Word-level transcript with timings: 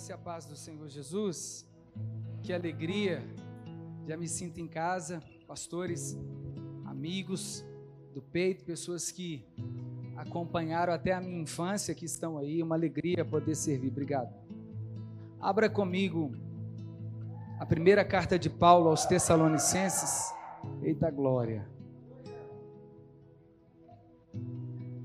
graça 0.00 0.12
e 0.12 0.14
a 0.14 0.18
paz 0.18 0.46
do 0.46 0.56
Senhor 0.56 0.88
Jesus. 0.88 1.66
Que 2.42 2.54
alegria. 2.54 3.22
Já 4.06 4.16
me 4.16 4.26
sinto 4.26 4.58
em 4.58 4.66
casa, 4.66 5.22
pastores, 5.46 6.18
amigos 6.86 7.62
do 8.14 8.22
peito, 8.22 8.64
pessoas 8.64 9.10
que 9.10 9.44
acompanharam 10.16 10.92
até 10.92 11.12
a 11.12 11.20
minha 11.20 11.42
infância 11.42 11.94
que 11.94 12.06
estão 12.06 12.38
aí. 12.38 12.62
Uma 12.62 12.76
alegria 12.76 13.26
poder 13.26 13.54
servir. 13.54 13.88
Obrigado. 13.88 14.32
Abra 15.38 15.68
comigo 15.68 16.32
a 17.58 17.66
primeira 17.66 18.02
carta 18.02 18.38
de 18.38 18.48
Paulo 18.48 18.88
aos 18.88 19.04
Tessalonicenses. 19.04 20.32
Eita 20.82 21.10
glória. 21.10 21.68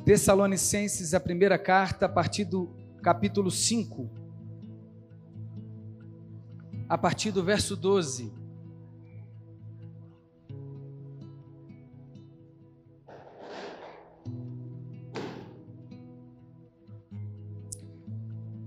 Tessalonicenses, 0.05 1.13
a 1.13 1.20
primeira 1.20 1.59
carta, 1.59 2.05
a 2.05 2.09
partir 2.09 2.45
do 2.45 2.70
capítulo 3.02 3.52
5 3.52 4.24
a 6.88 6.98
partir 6.98 7.31
do 7.31 7.44
verso 7.44 7.75
12. 7.75 8.31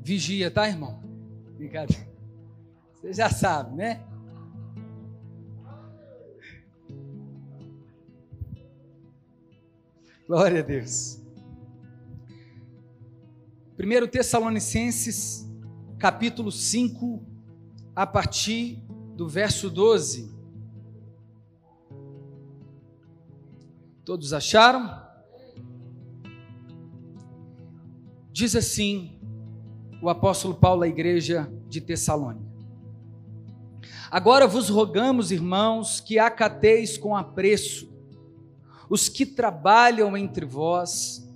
Vigia, 0.02 0.50
tá, 0.50 0.66
irmão? 0.66 1.02
Obrigado. 1.50 1.94
Você 2.94 3.12
já 3.12 3.28
sabe, 3.28 3.76
né? 3.76 4.04
Glória 10.26 10.60
a 10.60 10.62
Deus. 10.62 11.22
Primeiro 13.76 14.08
Tessalonicenses, 14.08 15.46
capítulo 15.98 16.50
5, 16.50 17.22
a 17.98 18.06
partir 18.06 18.80
do 19.16 19.28
verso 19.28 19.68
12. 19.68 20.32
Todos 24.04 24.32
acharam? 24.32 25.02
Diz 28.30 28.54
assim 28.54 29.18
o 30.00 30.08
apóstolo 30.08 30.54
Paulo 30.54 30.84
à 30.84 30.88
igreja 30.88 31.52
de 31.68 31.80
Tessalônica: 31.80 32.46
Agora 34.08 34.46
vos 34.46 34.68
rogamos, 34.68 35.32
irmãos, 35.32 35.98
que 35.98 36.20
acateis 36.20 36.96
com 36.96 37.16
apreço 37.16 37.92
os 38.88 39.08
que 39.08 39.26
trabalham 39.26 40.16
entre 40.16 40.46
vós 40.46 41.28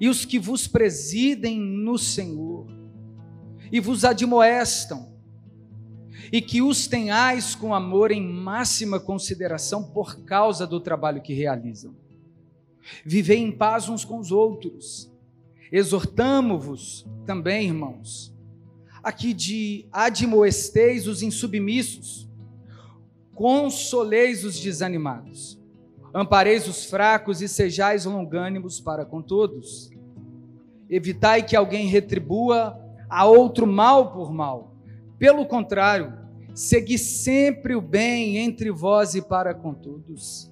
e 0.00 0.08
os 0.08 0.24
que 0.24 0.38
vos 0.38 0.68
presidem 0.68 1.58
no 1.58 1.98
Senhor 1.98 2.64
e 3.72 3.80
vos 3.80 4.04
admoestam 4.04 5.15
e 6.32 6.40
que 6.40 6.62
os 6.62 6.86
tenhais 6.86 7.54
com 7.54 7.74
amor 7.74 8.10
em 8.10 8.20
máxima 8.20 8.98
consideração 8.98 9.82
por 9.82 10.20
causa 10.24 10.66
do 10.66 10.80
trabalho 10.80 11.22
que 11.22 11.34
realizam. 11.34 11.94
Vivei 13.04 13.38
em 13.38 13.52
paz 13.52 13.88
uns 13.88 14.04
com 14.04 14.18
os 14.18 14.30
outros. 14.30 15.10
Exortamo-vos 15.70 17.06
também, 17.24 17.66
irmãos, 17.66 18.32
aqui 19.02 19.32
de 19.32 19.86
admoesteis 19.92 21.08
os 21.08 21.22
insubmissos, 21.22 22.28
consoleis 23.34 24.44
os 24.44 24.58
desanimados, 24.60 25.58
ampareis 26.14 26.68
os 26.68 26.84
fracos 26.84 27.42
e 27.42 27.48
sejais 27.48 28.04
longânimos 28.04 28.80
para 28.80 29.04
com 29.04 29.20
todos. 29.20 29.90
Evitai 30.88 31.42
que 31.42 31.56
alguém 31.56 31.88
retribua 31.88 32.80
a 33.08 33.24
outro 33.24 33.66
mal 33.66 34.12
por 34.12 34.32
mal 34.32 34.75
pelo 35.18 35.46
contrário, 35.46 36.12
segui 36.54 36.98
sempre 36.98 37.74
o 37.74 37.80
bem 37.80 38.38
entre 38.38 38.70
vós 38.70 39.14
e 39.14 39.22
para 39.22 39.54
com 39.54 39.72
todos. 39.72 40.50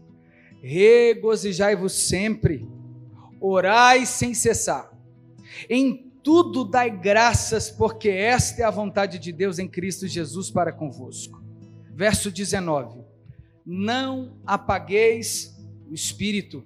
Regozijai-vos 0.62 1.92
sempre, 1.92 2.66
orai 3.40 4.06
sem 4.06 4.32
cessar. 4.32 4.90
Em 5.68 6.10
tudo 6.22 6.64
dai 6.64 6.90
graças, 6.90 7.70
porque 7.70 8.08
esta 8.08 8.62
é 8.62 8.64
a 8.64 8.70
vontade 8.70 9.18
de 9.18 9.30
Deus 9.30 9.58
em 9.58 9.68
Cristo 9.68 10.08
Jesus 10.08 10.50
para 10.50 10.72
convosco. 10.72 11.42
Verso 11.94 12.30
19: 12.30 13.02
Não 13.64 14.38
apagueis 14.46 15.54
o 15.90 15.94
espírito, 15.94 16.64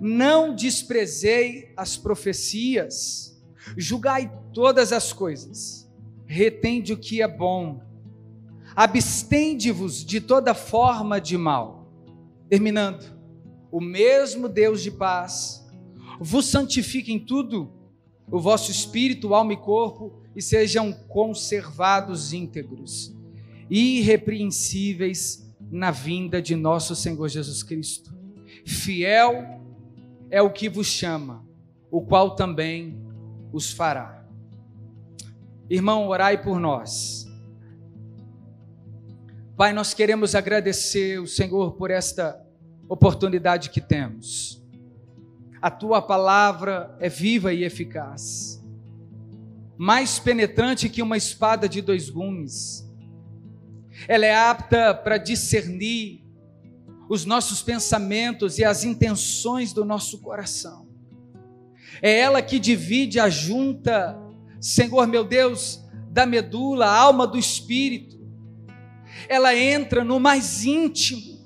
não 0.00 0.54
desprezei 0.54 1.72
as 1.76 1.98
profecias, 1.98 3.38
julgai 3.76 4.32
todas 4.54 4.92
as 4.92 5.12
coisas 5.12 5.79
retende 6.30 6.92
o 6.92 6.96
que 6.96 7.20
é 7.20 7.26
bom, 7.26 7.80
abstende-vos 8.76 10.04
de 10.04 10.20
toda 10.20 10.54
forma 10.54 11.20
de 11.20 11.36
mal. 11.36 11.92
Terminando, 12.48 13.04
o 13.68 13.80
mesmo 13.80 14.48
Deus 14.48 14.80
de 14.80 14.92
paz 14.92 15.68
vos 16.20 16.46
santifique 16.46 17.12
em 17.12 17.18
tudo, 17.18 17.72
o 18.30 18.38
vosso 18.38 18.70
espírito, 18.70 19.34
alma 19.34 19.54
e 19.54 19.56
corpo, 19.56 20.22
e 20.36 20.40
sejam 20.40 20.92
conservados 20.92 22.32
íntegros, 22.32 23.12
irrepreensíveis 23.68 25.52
na 25.68 25.90
vinda 25.90 26.40
de 26.40 26.54
nosso 26.54 26.94
Senhor 26.94 27.28
Jesus 27.28 27.64
Cristo. 27.64 28.16
Fiel 28.64 29.60
é 30.30 30.40
o 30.40 30.52
que 30.52 30.68
vos 30.68 30.86
chama, 30.86 31.44
o 31.90 32.00
qual 32.00 32.36
também 32.36 33.02
os 33.52 33.72
fará. 33.72 34.19
Irmão, 35.70 36.08
orai 36.08 36.42
por 36.42 36.58
nós. 36.58 37.28
Pai, 39.56 39.72
nós 39.72 39.94
queremos 39.94 40.34
agradecer 40.34 41.20
o 41.20 41.28
Senhor 41.28 41.74
por 41.74 41.92
esta 41.92 42.44
oportunidade 42.88 43.70
que 43.70 43.80
temos. 43.80 44.60
A 45.62 45.70
tua 45.70 46.02
palavra 46.02 46.96
é 46.98 47.08
viva 47.08 47.52
e 47.52 47.62
eficaz, 47.62 48.60
mais 49.78 50.18
penetrante 50.18 50.88
que 50.88 51.02
uma 51.02 51.16
espada 51.16 51.68
de 51.68 51.80
dois 51.80 52.10
gumes. 52.10 52.84
Ela 54.08 54.26
é 54.26 54.34
apta 54.34 54.92
para 54.92 55.18
discernir 55.18 56.24
os 57.08 57.24
nossos 57.24 57.62
pensamentos 57.62 58.58
e 58.58 58.64
as 58.64 58.82
intenções 58.82 59.72
do 59.72 59.84
nosso 59.84 60.18
coração. 60.18 60.88
É 62.02 62.18
ela 62.18 62.42
que 62.42 62.58
divide 62.58 63.20
a 63.20 63.30
junta 63.30 64.18
Senhor 64.60 65.06
meu 65.06 65.24
Deus, 65.24 65.82
da 66.10 66.26
medula, 66.26 66.86
a 66.86 66.96
alma 66.96 67.26
do 67.26 67.38
espírito, 67.38 68.20
ela 69.28 69.56
entra 69.56 70.04
no 70.04 70.20
mais 70.20 70.64
íntimo, 70.64 71.40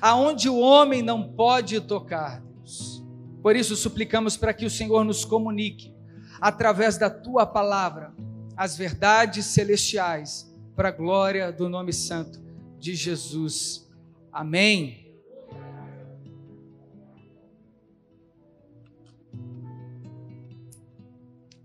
aonde 0.00 0.48
o 0.48 0.58
homem 0.58 1.02
não 1.02 1.32
pode 1.32 1.80
tocar, 1.80 2.42
Deus. 2.42 3.02
Por 3.42 3.56
isso 3.56 3.74
suplicamos 3.74 4.36
para 4.36 4.52
que 4.52 4.66
o 4.66 4.70
Senhor 4.70 5.04
nos 5.04 5.24
comunique, 5.24 5.94
através 6.40 6.98
da 6.98 7.08
tua 7.08 7.46
palavra, 7.46 8.12
as 8.56 8.76
verdades 8.76 9.46
celestiais, 9.46 10.52
para 10.76 10.88
a 10.88 10.92
glória 10.92 11.50
do 11.50 11.68
nome 11.68 11.92
santo 11.92 12.40
de 12.78 12.94
Jesus. 12.94 13.88
Amém. 14.32 15.07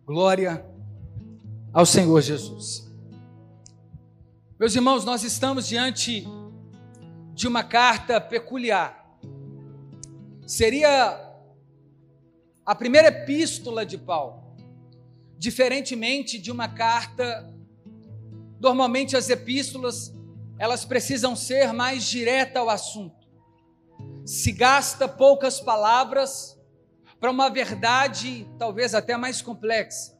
Glória 0.05 0.65
ao 1.71 1.85
Senhor 1.85 2.21
Jesus. 2.21 2.91
Meus 4.59 4.75
irmãos, 4.75 5.05
nós 5.05 5.23
estamos 5.23 5.65
diante 5.65 6.27
de 7.33 7.47
uma 7.47 7.63
carta 7.63 8.19
peculiar. 8.19 9.17
Seria 10.45 11.33
a 12.65 12.75
primeira 12.75 13.07
epístola 13.07 13.85
de 13.85 13.97
Paulo, 13.97 14.57
diferentemente 15.37 16.37
de 16.37 16.51
uma 16.51 16.67
carta. 16.67 17.49
Normalmente 18.59 19.15
as 19.15 19.29
epístolas 19.29 20.13
elas 20.59 20.83
precisam 20.83 21.33
ser 21.33 21.71
mais 21.71 22.03
direta 22.03 22.59
ao 22.59 22.69
assunto. 22.69 23.25
Se 24.25 24.51
gasta 24.51 25.07
poucas 25.07 25.61
palavras 25.61 26.61
para 27.23 27.31
uma 27.31 27.49
verdade 27.49 28.45
talvez 28.59 28.93
até 28.93 29.15
mais 29.15 29.41
complexa. 29.41 30.19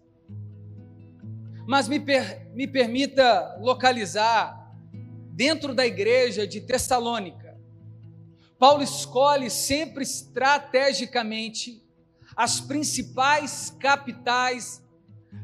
Mas 1.68 1.86
me, 1.86 2.00
per, 2.00 2.50
me 2.54 2.66
permita 2.66 3.58
localizar 3.60 4.74
dentro 5.34 5.76
da 5.76 5.86
igreja 5.86 6.48
de 6.48 6.62
Tessalônica. 6.62 7.60
Paulo 8.58 8.82
escolhe 8.82 9.50
sempre 9.50 10.04
estrategicamente 10.04 11.86
as 12.38 12.62
principais 12.62 13.76
capitais 13.82 14.82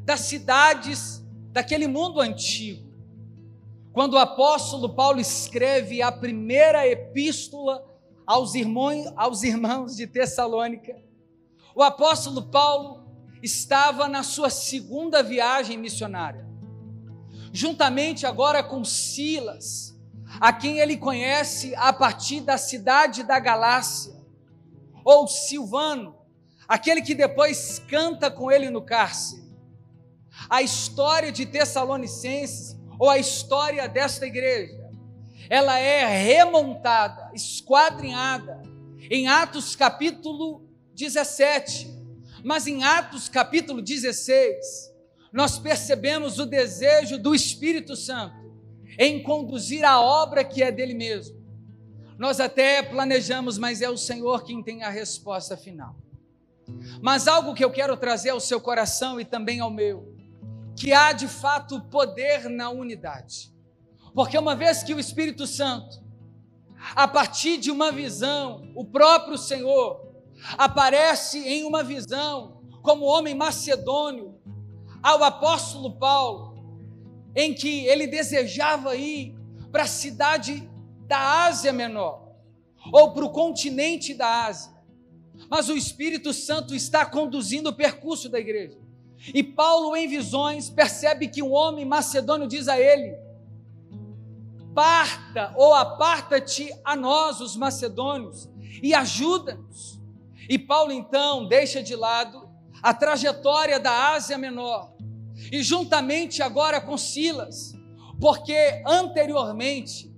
das 0.06 0.20
cidades 0.20 1.22
daquele 1.52 1.86
mundo 1.86 2.22
antigo. 2.22 2.90
Quando 3.92 4.14
o 4.14 4.18
apóstolo 4.18 4.94
Paulo 4.94 5.20
escreve 5.20 6.00
a 6.00 6.10
primeira 6.10 6.88
epístola 6.88 7.86
aos 8.26 8.54
irmãos, 8.54 9.12
aos 9.14 9.42
irmãos 9.42 9.94
de 9.94 10.06
Tessalônica, 10.06 11.09
o 11.74 11.82
apóstolo 11.82 12.42
Paulo 12.42 13.04
estava 13.42 14.08
na 14.08 14.22
sua 14.22 14.50
segunda 14.50 15.22
viagem 15.22 15.78
missionária. 15.78 16.48
juntamente 17.52 18.26
agora 18.26 18.62
com 18.62 18.84
Silas, 18.84 19.98
a 20.40 20.52
quem 20.52 20.78
ele 20.78 20.96
conhece 20.96 21.74
a 21.74 21.92
partir 21.92 22.40
da 22.42 22.56
cidade 22.56 23.24
da 23.24 23.40
Galácia, 23.40 24.14
ou 25.04 25.26
Silvano, 25.26 26.14
aquele 26.68 27.02
que 27.02 27.14
depois 27.14 27.80
canta 27.88 28.30
com 28.30 28.52
ele 28.52 28.70
no 28.70 28.82
cárcere. 28.82 29.42
A 30.48 30.62
história 30.62 31.32
de 31.32 31.44
Tessalonicenses, 31.44 32.78
ou 32.98 33.10
a 33.10 33.18
história 33.18 33.88
desta 33.88 34.26
igreja, 34.26 34.88
ela 35.48 35.76
é 35.76 36.06
remontada, 36.06 37.32
esquadrinhada 37.34 38.62
em 39.10 39.26
Atos 39.26 39.74
capítulo 39.74 40.69
17, 41.00 41.88
mas 42.44 42.66
em 42.66 42.84
Atos 42.84 43.26
capítulo 43.26 43.80
16, 43.80 44.92
nós 45.32 45.58
percebemos 45.58 46.38
o 46.38 46.44
desejo 46.44 47.18
do 47.18 47.34
Espírito 47.34 47.96
Santo 47.96 48.36
em 48.98 49.22
conduzir 49.22 49.82
a 49.82 49.98
obra 49.98 50.44
que 50.44 50.62
é 50.62 50.70
dele 50.70 50.92
mesmo. 50.92 51.40
Nós 52.18 52.38
até 52.38 52.82
planejamos, 52.82 53.56
mas 53.56 53.80
é 53.80 53.88
o 53.88 53.96
Senhor 53.96 54.44
quem 54.44 54.62
tem 54.62 54.82
a 54.82 54.90
resposta 54.90 55.56
final. 55.56 55.96
Mas 57.00 57.26
algo 57.26 57.54
que 57.54 57.64
eu 57.64 57.70
quero 57.70 57.96
trazer 57.96 58.30
ao 58.30 58.40
seu 58.40 58.60
coração 58.60 59.18
e 59.18 59.24
também 59.24 59.58
ao 59.60 59.70
meu, 59.70 60.14
que 60.76 60.92
há 60.92 61.12
de 61.12 61.26
fato 61.26 61.80
poder 61.80 62.50
na 62.50 62.68
unidade. 62.68 63.50
Porque 64.14 64.36
uma 64.36 64.54
vez 64.54 64.82
que 64.82 64.92
o 64.92 65.00
Espírito 65.00 65.46
Santo, 65.46 66.02
a 66.94 67.08
partir 67.08 67.56
de 67.56 67.70
uma 67.70 67.90
visão, 67.90 68.70
o 68.74 68.84
próprio 68.84 69.38
Senhor 69.38 69.99
aparece 70.56 71.38
em 71.38 71.64
uma 71.64 71.82
visão 71.82 72.60
como 72.82 73.04
homem 73.04 73.34
macedônio 73.34 74.38
ao 75.02 75.22
apóstolo 75.22 75.92
Paulo, 75.96 76.54
em 77.34 77.54
que 77.54 77.86
ele 77.86 78.06
desejava 78.06 78.96
ir 78.96 79.34
para 79.70 79.84
a 79.84 79.88
cidade 79.88 80.68
da 81.06 81.44
Ásia 81.46 81.72
Menor, 81.72 82.28
ou 82.92 83.12
para 83.12 83.24
o 83.24 83.30
continente 83.30 84.14
da 84.14 84.46
Ásia. 84.46 84.72
Mas 85.48 85.68
o 85.68 85.76
Espírito 85.76 86.32
Santo 86.32 86.74
está 86.74 87.06
conduzindo 87.06 87.70
o 87.70 87.74
percurso 87.74 88.28
da 88.28 88.38
igreja. 88.38 88.78
E 89.34 89.42
Paulo, 89.42 89.94
em 89.96 90.08
visões, 90.08 90.70
percebe 90.70 91.28
que 91.28 91.42
um 91.42 91.52
homem 91.52 91.84
macedônio 91.84 92.46
diz 92.48 92.68
a 92.68 92.80
ele: 92.80 93.16
Parta 94.74 95.52
ou 95.56 95.74
aparta-te 95.74 96.72
a 96.84 96.96
nós, 96.96 97.40
os 97.40 97.56
macedônios, 97.56 98.48
e 98.82 98.94
ajuda-nos. 98.94 99.99
E 100.50 100.58
Paulo 100.58 100.90
então 100.90 101.46
deixa 101.46 101.80
de 101.80 101.94
lado 101.94 102.50
a 102.82 102.92
trajetória 102.92 103.78
da 103.78 104.14
Ásia 104.14 104.36
Menor 104.36 104.96
e 105.52 105.62
juntamente 105.62 106.42
agora 106.42 106.80
com 106.80 106.98
Silas, 106.98 107.72
porque 108.20 108.82
anteriormente 108.84 110.12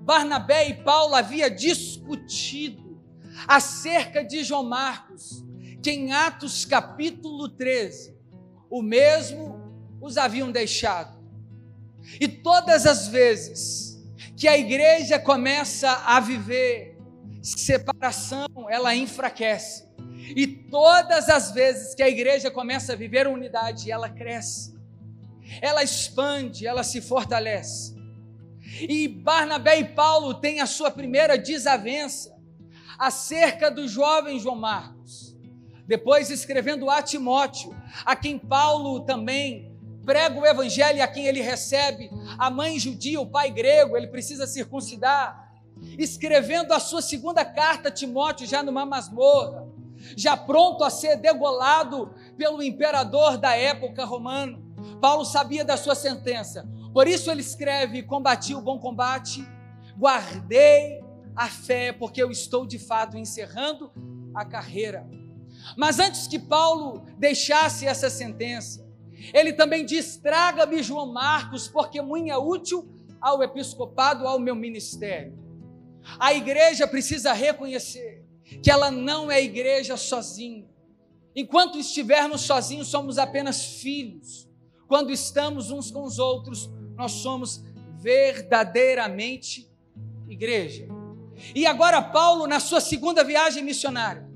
Barnabé 0.00 0.68
e 0.68 0.74
Paulo 0.74 1.14
havia 1.14 1.50
discutido 1.50 3.00
acerca 3.46 4.22
de 4.22 4.44
João 4.44 4.62
Marcos, 4.62 5.42
que 5.82 5.90
em 5.90 6.12
Atos 6.12 6.66
capítulo 6.66 7.48
13, 7.48 8.14
o 8.68 8.82
mesmo 8.82 9.58
os 10.02 10.18
haviam 10.18 10.52
deixado. 10.52 11.18
E 12.20 12.28
todas 12.28 12.84
as 12.84 13.08
vezes 13.08 14.06
que 14.36 14.46
a 14.46 14.58
igreja 14.58 15.18
começa 15.18 15.90
a 16.04 16.20
viver 16.20 16.87
separação, 17.56 18.48
ela 18.68 18.94
enfraquece. 18.94 19.86
E 20.36 20.46
todas 20.46 21.28
as 21.28 21.52
vezes 21.52 21.94
que 21.94 22.02
a 22.02 22.08
igreja 22.08 22.50
começa 22.50 22.92
a 22.92 22.96
viver 22.96 23.26
unidade, 23.26 23.90
ela 23.90 24.08
cresce, 24.08 24.76
ela 25.60 25.82
expande, 25.82 26.66
ela 26.66 26.82
se 26.82 27.00
fortalece. 27.00 27.96
E 28.80 29.08
Barnabé 29.08 29.78
e 29.78 29.84
Paulo 29.84 30.34
têm 30.34 30.60
a 30.60 30.66
sua 30.66 30.90
primeira 30.90 31.38
desavença 31.38 32.36
acerca 32.98 33.70
do 33.70 33.88
jovem 33.88 34.38
João 34.38 34.56
Marcos. 34.56 35.36
Depois, 35.86 36.30
escrevendo 36.30 36.90
a 36.90 37.00
Timóteo, 37.00 37.74
a 38.04 38.14
quem 38.14 38.38
Paulo 38.38 39.00
também 39.00 39.74
prega 40.04 40.38
o 40.38 40.46
evangelho, 40.46 41.02
a 41.02 41.06
quem 41.06 41.26
ele 41.26 41.40
recebe 41.40 42.10
a 42.38 42.50
mãe 42.50 42.78
judia, 42.78 43.20
o 43.20 43.26
pai 43.26 43.50
grego, 43.50 43.96
ele 43.96 44.06
precisa 44.06 44.46
circuncidar. 44.46 45.47
Escrevendo 45.98 46.72
a 46.72 46.80
sua 46.80 47.02
segunda 47.02 47.44
carta 47.44 47.88
a 47.88 47.92
Timóteo, 47.92 48.46
já 48.46 48.62
numa 48.62 48.86
masmorra 48.86 49.68
já 50.16 50.36
pronto 50.36 50.84
a 50.84 50.90
ser 50.90 51.16
degolado 51.16 52.14
pelo 52.36 52.62
imperador 52.62 53.36
da 53.36 53.54
época 53.56 54.04
romano. 54.04 54.64
Paulo 55.00 55.24
sabia 55.24 55.64
da 55.64 55.76
sua 55.76 55.94
sentença, 55.94 56.68
por 56.92 57.06
isso 57.06 57.30
ele 57.30 57.40
escreve: 57.40 58.02
Combati 58.02 58.54
o 58.54 58.60
bom 58.60 58.78
combate, 58.78 59.46
guardei 59.96 61.02
a 61.34 61.48
fé, 61.48 61.92
porque 61.92 62.22
eu 62.22 62.30
estou 62.30 62.66
de 62.66 62.78
fato 62.78 63.16
encerrando 63.16 63.92
a 64.34 64.44
carreira. 64.44 65.08
Mas 65.76 65.98
antes 65.98 66.26
que 66.26 66.38
Paulo 66.38 67.04
deixasse 67.18 67.86
essa 67.86 68.08
sentença, 68.08 68.86
ele 69.34 69.52
também 69.52 69.84
diz: 69.84 70.16
Traga-me 70.16 70.82
João 70.82 71.12
Marcos, 71.12 71.68
porque 71.68 72.00
muito 72.00 72.30
é 72.30 72.38
útil 72.38 72.88
ao 73.20 73.42
episcopado, 73.42 74.26
ao 74.26 74.38
meu 74.38 74.54
ministério. 74.54 75.47
A 76.18 76.32
igreja 76.32 76.86
precisa 76.86 77.32
reconhecer 77.32 78.24
que 78.62 78.70
ela 78.70 78.90
não 78.90 79.30
é 79.30 79.42
igreja 79.42 79.96
sozinha. 79.96 80.66
Enquanto 81.34 81.78
estivermos 81.78 82.40
sozinhos, 82.42 82.88
somos 82.88 83.18
apenas 83.18 83.80
filhos. 83.80 84.48
Quando 84.86 85.12
estamos 85.12 85.70
uns 85.70 85.90
com 85.90 86.02
os 86.02 86.18
outros, 86.18 86.70
nós 86.96 87.12
somos 87.12 87.62
verdadeiramente 88.00 89.70
igreja. 90.28 90.88
E 91.54 91.66
agora, 91.66 92.02
Paulo, 92.02 92.46
na 92.46 92.58
sua 92.58 92.80
segunda 92.80 93.22
viagem 93.22 93.62
missionária, 93.62 94.28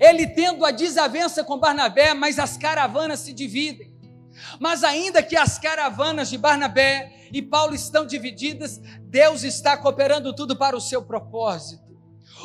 ele 0.00 0.26
tendo 0.26 0.64
a 0.64 0.70
desavença 0.70 1.44
com 1.44 1.58
Barnabé, 1.58 2.14
mas 2.14 2.38
as 2.38 2.56
caravanas 2.56 3.20
se 3.20 3.32
dividem. 3.32 3.87
Mas 4.58 4.84
ainda 4.84 5.22
que 5.22 5.36
as 5.36 5.58
caravanas 5.58 6.30
de 6.30 6.38
Barnabé 6.38 7.28
e 7.32 7.42
Paulo 7.42 7.74
estão 7.74 8.06
divididas, 8.06 8.80
Deus 9.02 9.42
está 9.42 9.76
cooperando 9.76 10.34
tudo 10.34 10.56
para 10.56 10.76
o 10.76 10.80
seu 10.80 11.02
propósito. 11.02 11.88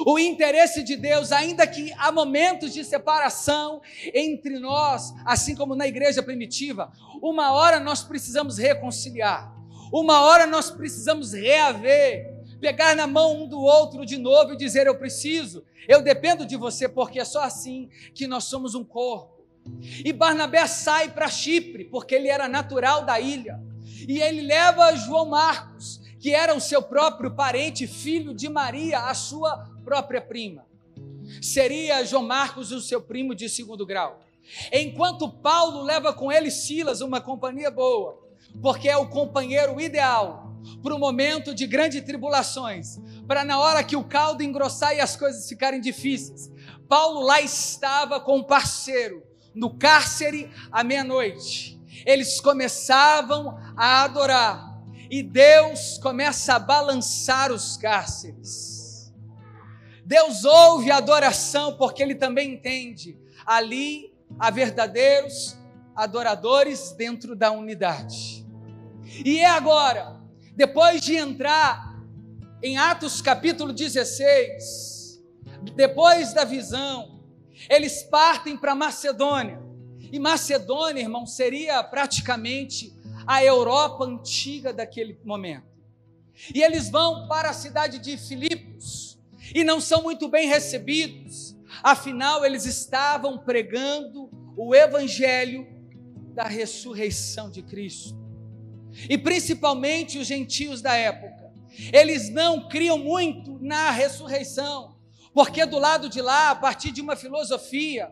O 0.06 0.18
interesse 0.18 0.81
de 0.81 0.95
Deus, 0.95 1.31
ainda 1.31 1.68
que 1.68 1.94
há 1.98 2.12
momentos 2.12 2.74
de 2.74 2.84
separação 2.84 3.81
entre 4.14 4.57
nós, 4.57 5.14
assim 5.26 5.56
como 5.56 5.76
na 5.76 5.88
igreja 5.88 6.23
primitiva, 6.23 6.92
uma 7.21 7.52
hora 7.52 7.80
nós 7.80 8.04
precisamos 8.04 8.57
reconciliar, 8.57 9.54
uma 9.92 10.21
hora 10.21 10.47
nós 10.47 10.71
precisamos 10.71 11.33
reaver, 11.33 12.33
pegar 12.59 12.95
na 12.95 13.06
mão 13.06 13.44
um 13.44 13.47
do 13.47 13.59
outro 13.59 14.06
de 14.06 14.18
novo 14.18 14.54
e 14.54 14.57
dizer: 14.57 14.88
Eu 14.88 14.97
preciso, 14.97 15.64
eu 15.88 16.02
dependo 16.02 16.45
de 16.45 16.57
você, 16.57 16.90
porque 16.90 17.19
é 17.19 17.26
só 17.26 17.44
assim 17.44 17.90
que 18.16 18.26
nós 18.26 18.45
somos 18.45 18.73
um 18.73 18.83
corpo. 18.83 19.32
E 20.04 20.12
Barnabé 20.12 20.66
sai 20.68 21.10
para 21.10 21.30
Chipre, 21.30 21.86
porque 21.86 22.16
ele 22.16 22.28
era 22.28 22.48
natural 22.48 23.06
da 23.06 23.20
ilha, 23.20 23.62
e 24.08 24.22
ele 24.22 24.42
leva 24.42 24.96
João 24.96 25.30
Marcos, 25.30 26.02
que 26.20 26.34
era 26.34 26.56
o 26.56 26.62
seu 26.62 26.82
próprio 26.82 27.32
parente, 27.36 27.88
filho 27.88 28.34
de 28.34 28.48
Maria, 28.50 29.00
a 29.00 29.14
sua 29.14 29.70
própria 29.84 30.22
prima. 30.22 30.66
Seria 31.42 32.04
João 32.06 32.24
Marcos 32.24 32.72
o 32.72 32.82
seu 32.82 33.02
primo 33.02 33.34
de 33.34 33.50
segundo 33.50 33.86
grau. 33.86 34.22
Enquanto 34.72 35.30
Paulo 35.30 35.82
leva 35.82 36.14
com 36.14 36.32
ele 36.32 36.52
Silas, 36.52 37.02
uma 37.02 37.22
companhia 37.22 37.72
boa, 37.72 38.22
porque 38.62 38.90
é 38.90 38.98
o 38.98 39.10
companheiro 39.10 39.80
ideal 39.80 40.54
para 40.82 40.96
o 40.96 41.00
momento 41.00 41.54
de 41.54 41.68
grandes 41.68 42.02
tribulações, 42.04 43.00
para 43.28 43.44
na 43.44 43.60
hora 43.60 43.84
que 43.84 43.96
o 43.96 44.04
caldo 44.04 44.44
engrossar 44.44 44.96
e 44.96 45.00
as 45.00 45.16
coisas 45.16 45.48
ficarem 45.48 45.82
difíceis. 45.82 46.52
Paulo 46.88 47.22
lá 47.22 47.42
estava 47.42 48.20
com 48.20 48.38
um 48.38 48.44
parceiro, 48.44 49.24
no 49.54 49.78
cárcere 49.78 50.50
à 50.72 50.83
meia-noite. 50.83 51.80
Eles 52.06 52.40
começavam 52.40 53.57
a 53.78 54.04
adorar 54.04 54.81
e 55.10 55.22
Deus 55.22 55.98
começa 56.00 56.56
a 56.56 56.60
balançar 56.60 57.52
os 57.52 57.78
cárceres. 57.78 59.14
Deus 60.06 60.44
ouve 60.44 60.92
a 60.92 60.98
adoração 60.98 61.78
porque 61.78 62.02
Ele 62.04 62.16
também 62.16 62.54
entende. 62.54 63.18
Ali 63.45 64.14
há 64.40 64.50
verdadeiros 64.50 65.57
adoradores 65.95 66.92
dentro 66.92 67.36
da 67.36 67.52
unidade. 67.52 68.45
E 69.24 69.40
é 69.40 69.45
agora, 69.45 70.19
depois 70.56 71.02
de 71.02 71.16
entrar 71.16 71.94
em 72.62 72.78
Atos 72.78 73.22
capítulo 73.22 73.72
16, 73.72 75.22
depois 75.76 76.33
da 76.33 76.44
visão, 76.44 77.13
eles 77.69 78.04
partem 78.04 78.57
para 78.57 78.76
Macedônia. 78.76 79.62
E 80.12 80.19
Macedônia, 80.19 81.02
irmão, 81.02 81.26
seria 81.26 81.83
praticamente 81.83 82.94
a 83.26 83.44
Europa 83.44 84.04
antiga 84.06 84.74
daquele 84.74 85.18
momento. 85.24 85.74
E 86.54 86.62
eles 86.62 86.90
vão 86.90 87.28
para 87.28 87.50
a 87.50 87.54
cidade 87.54 88.00
de 88.00 88.18
Filipos 88.18 89.19
e 89.54 89.64
não 89.64 89.80
são 89.80 90.04
muito 90.04 90.28
bem 90.28 90.48
recebidos, 90.48 91.56
afinal, 91.81 92.45
eles 92.45 92.66
estavam 92.66 93.38
pregando 93.38 94.30
o 94.56 94.74
evangelho 94.74 95.68
da 96.33 96.44
ressurreição 96.44 97.50
de 97.50 97.62
Cristo. 97.62 98.22
e 99.10 99.18
principalmente 99.18 100.19
os 100.19 100.28
gentios 100.28 100.80
da 100.80 100.95
época, 100.95 101.52
eles 101.92 102.30
não 102.30 102.68
criam 102.68 102.98
muito 103.00 103.57
na 103.60 103.90
ressurreição, 103.90 104.93
porque 105.33 105.66
do 105.66 105.80
lado 105.80 106.09
de 106.09 106.21
lá, 106.21 106.52
a 106.52 106.56
partir 106.56 106.92
de 106.92 107.02
uma 107.02 107.16
filosofia, 107.16 108.11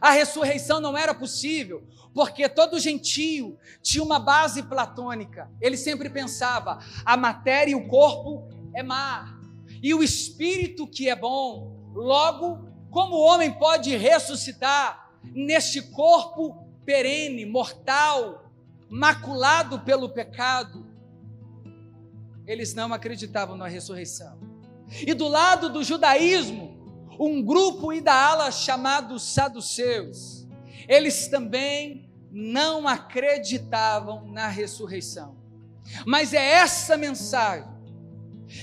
a 0.00 0.10
ressurreição 0.10 0.80
não 0.80 0.96
era 0.96 1.14
possível, 1.14 1.86
porque 2.14 2.48
todo 2.48 2.78
gentio 2.78 3.58
tinha 3.82 4.02
uma 4.02 4.18
base 4.18 4.62
platônica. 4.62 5.50
Ele 5.60 5.76
sempre 5.76 6.08
pensava: 6.08 6.78
a 7.04 7.16
matéria 7.16 7.72
e 7.72 7.74
o 7.74 7.88
corpo 7.88 8.48
é 8.74 8.82
má, 8.82 9.38
e 9.82 9.92
o 9.94 10.02
espírito 10.02 10.86
que 10.86 11.08
é 11.08 11.16
bom. 11.16 11.92
Logo, 11.94 12.68
como 12.90 13.16
o 13.16 13.24
homem 13.24 13.52
pode 13.52 13.94
ressuscitar 13.96 15.10
neste 15.22 15.82
corpo 15.82 16.66
perene, 16.84 17.44
mortal, 17.44 18.50
maculado 18.88 19.80
pelo 19.80 20.08
pecado? 20.08 20.86
Eles 22.46 22.74
não 22.74 22.92
acreditavam 22.92 23.56
na 23.56 23.68
ressurreição. 23.68 24.51
E 25.00 25.14
do 25.14 25.26
lado 25.26 25.70
do 25.70 25.82
judaísmo, 25.82 26.72
um 27.18 27.42
grupo 27.42 27.92
e 27.92 28.00
da 28.00 28.14
ala 28.14 28.50
chamados 28.50 29.22
saduceus, 29.22 30.46
eles 30.88 31.28
também 31.28 32.10
não 32.30 32.86
acreditavam 32.86 34.26
na 34.28 34.48
ressurreição. 34.48 35.36
Mas 36.06 36.32
é 36.32 36.44
essa 36.44 36.96
mensagem 36.96 37.68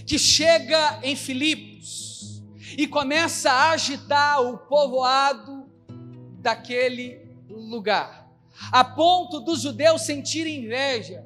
que 0.05 0.19
chega 0.19 0.99
em 1.03 1.15
Filipos 1.15 2.43
e 2.77 2.87
começa 2.87 3.51
a 3.51 3.71
agitar 3.71 4.41
o 4.41 4.57
povoado 4.57 5.69
daquele 6.39 7.27
lugar, 7.49 8.29
a 8.71 8.83
ponto 8.83 9.39
dos 9.39 9.61
judeus 9.61 10.03
sentirem 10.03 10.65
inveja 10.65 11.25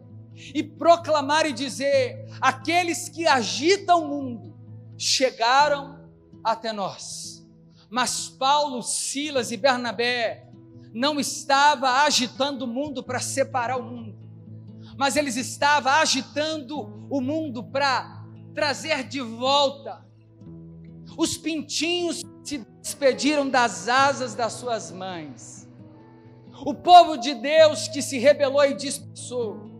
e 0.53 0.63
proclamar 0.63 1.45
e 1.45 1.53
dizer: 1.53 2.25
aqueles 2.41 3.09
que 3.09 3.27
agitam 3.27 4.03
o 4.03 4.07
mundo 4.07 4.52
chegaram 4.97 6.09
até 6.43 6.71
nós. 6.71 7.47
Mas 7.89 8.29
Paulo, 8.29 8.81
Silas 8.81 9.51
e 9.51 9.57
Bernabé 9.57 10.47
não 10.93 11.19
estava 11.19 12.03
agitando 12.03 12.65
o 12.65 12.67
mundo 12.67 13.03
para 13.03 13.19
separar 13.19 13.77
o 13.77 13.83
mundo, 13.83 14.17
mas 14.97 15.15
eles 15.15 15.35
estavam 15.35 15.91
agitando 15.93 17.07
o 17.09 17.19
mundo 17.19 17.63
para 17.63 18.23
trazer 18.53 19.03
de 19.03 19.21
volta 19.21 20.03
os 21.17 21.37
pintinhos 21.37 22.21
se 22.43 22.65
despediram 22.81 23.49
das 23.49 23.87
asas 23.87 24.33
das 24.33 24.53
suas 24.53 24.91
mães. 24.91 25.67
O 26.65 26.73
povo 26.73 27.17
de 27.17 27.33
Deus 27.35 27.87
que 27.87 28.01
se 28.01 28.17
rebelou 28.17 28.63
e 28.65 28.73
dispersou. 28.73 29.71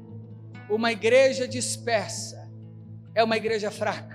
Uma 0.70 0.92
igreja 0.92 1.48
dispersa 1.48 2.50
é 3.16 3.24
uma 3.24 3.38
igreja 3.38 3.70
fraca. 3.70 4.13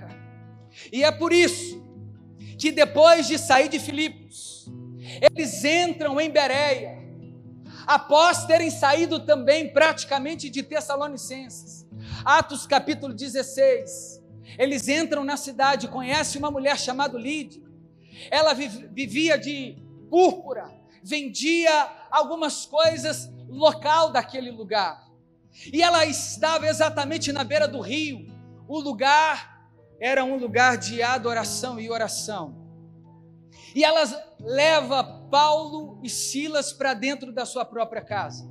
E 0.91 1.03
é 1.03 1.11
por 1.11 1.31
isso 1.31 1.83
que 2.57 2.71
depois 2.71 3.27
de 3.27 3.37
sair 3.37 3.69
de 3.69 3.79
Filipos, 3.79 4.67
eles 5.21 5.63
entram 5.63 6.19
em 6.19 6.29
Bereia, 6.29 6.99
após 7.87 8.45
terem 8.45 8.69
saído 8.69 9.19
também 9.19 9.71
praticamente 9.71 10.49
de 10.49 10.61
Tessalonicenses. 10.61 11.87
Atos 12.23 12.67
capítulo 12.67 13.13
16. 13.13 14.21
Eles 14.57 14.87
entram 14.87 15.23
na 15.23 15.37
cidade, 15.37 15.87
conhecem 15.87 16.39
uma 16.39 16.51
mulher 16.51 16.77
chamada 16.77 17.17
Lídia. 17.17 17.63
Ela 18.29 18.53
vivia 18.53 19.37
de 19.37 19.77
púrpura, 20.09 20.69
vendia 21.01 21.71
algumas 22.11 22.65
coisas 22.65 23.31
local 23.47 24.11
daquele 24.11 24.51
lugar. 24.51 25.07
E 25.71 25.81
ela 25.81 26.05
estava 26.05 26.67
exatamente 26.67 27.31
na 27.31 27.43
beira 27.43 27.67
do 27.67 27.79
rio. 27.79 28.27
O 28.67 28.79
lugar 28.79 29.48
era 29.99 30.23
um 30.23 30.37
lugar 30.37 30.77
de 30.77 31.01
adoração 31.01 31.79
e 31.79 31.89
oração. 31.89 32.55
E 33.75 33.83
ela 33.83 34.03
leva 34.39 35.03
Paulo 35.03 35.99
e 36.03 36.09
Silas 36.09 36.73
para 36.73 36.93
dentro 36.93 37.31
da 37.31 37.45
sua 37.45 37.65
própria 37.65 38.01
casa. 38.01 38.49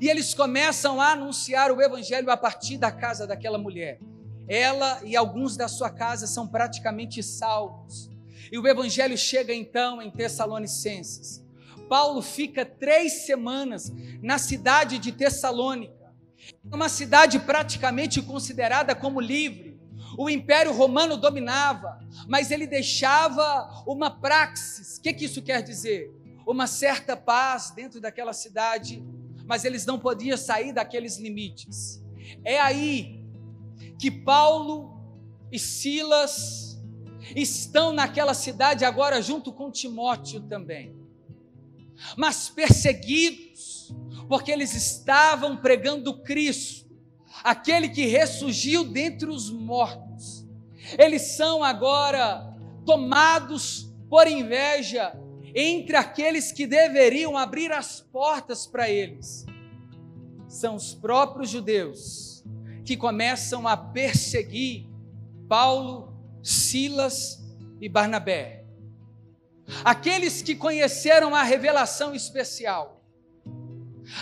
E 0.00 0.08
eles 0.08 0.34
começam 0.34 1.00
a 1.00 1.12
anunciar 1.12 1.70
o 1.70 1.80
evangelho 1.80 2.30
a 2.30 2.36
partir 2.36 2.76
da 2.76 2.90
casa 2.90 3.26
daquela 3.26 3.58
mulher. 3.58 3.98
Ela 4.48 5.00
e 5.04 5.16
alguns 5.16 5.56
da 5.56 5.68
sua 5.68 5.90
casa 5.90 6.26
são 6.26 6.46
praticamente 6.46 7.22
salvos. 7.22 8.10
E 8.50 8.58
o 8.58 8.66
evangelho 8.66 9.16
chega 9.16 9.54
então 9.54 10.00
em 10.00 10.10
Tessalonicenses. 10.10 11.44
Paulo 11.88 12.20
fica 12.20 12.64
três 12.64 13.24
semanas 13.24 13.90
na 14.22 14.38
cidade 14.38 14.98
de 14.98 15.10
Tessalônica, 15.10 15.94
uma 16.70 16.88
cidade 16.88 17.38
praticamente 17.38 18.20
considerada 18.20 18.94
como 18.94 19.20
livre. 19.20 19.67
O 20.18 20.28
Império 20.28 20.72
Romano 20.72 21.16
dominava, 21.16 22.00
mas 22.26 22.50
ele 22.50 22.66
deixava 22.66 23.84
uma 23.86 24.10
praxis. 24.10 24.98
O 24.98 25.00
que, 25.00 25.14
que 25.14 25.24
isso 25.24 25.40
quer 25.40 25.62
dizer? 25.62 26.12
Uma 26.46 26.66
certa 26.66 27.16
paz 27.16 27.70
dentro 27.70 28.00
daquela 28.00 28.32
cidade, 28.32 29.02
mas 29.46 29.64
eles 29.64 29.86
não 29.86 29.98
podiam 29.98 30.36
sair 30.36 30.72
daqueles 30.72 31.18
limites. 31.18 32.04
É 32.44 32.58
aí 32.60 33.24
que 33.98 34.10
Paulo 34.10 35.00
e 35.50 35.58
Silas 35.58 36.78
estão 37.34 37.92
naquela 37.92 38.34
cidade 38.34 38.84
agora 38.84 39.22
junto 39.22 39.52
com 39.52 39.70
Timóteo 39.70 40.40
também 40.40 40.98
mas 42.16 42.48
perseguidos, 42.48 43.94
porque 44.28 44.50
eles 44.50 44.74
estavam 44.74 45.56
pregando 45.56 46.22
Cristo, 46.22 46.87
aquele 47.42 47.88
que 47.88 48.06
ressurgiu 48.06 48.84
dentre 48.84 49.28
os 49.28 49.50
mortos. 49.50 50.46
Eles 50.98 51.22
são 51.36 51.62
agora 51.62 52.56
tomados 52.84 53.92
por 54.08 54.26
inveja 54.26 55.12
entre 55.54 55.96
aqueles 55.96 56.52
que 56.52 56.66
deveriam 56.66 57.36
abrir 57.36 57.72
as 57.72 58.00
portas 58.00 58.66
para 58.66 58.88
eles. 58.88 59.44
São 60.46 60.76
os 60.76 60.94
próprios 60.94 61.50
judeus 61.50 62.44
que 62.84 62.96
começam 62.96 63.68
a 63.68 63.76
perseguir 63.76 64.86
Paulo, 65.48 66.14
Silas 66.42 67.38
e 67.80 67.88
Barnabé 67.88 68.58
aqueles 69.84 70.42
que 70.42 70.54
conheceram 70.54 71.34
a 71.34 71.42
revelação 71.42 72.14
especial, 72.14 73.02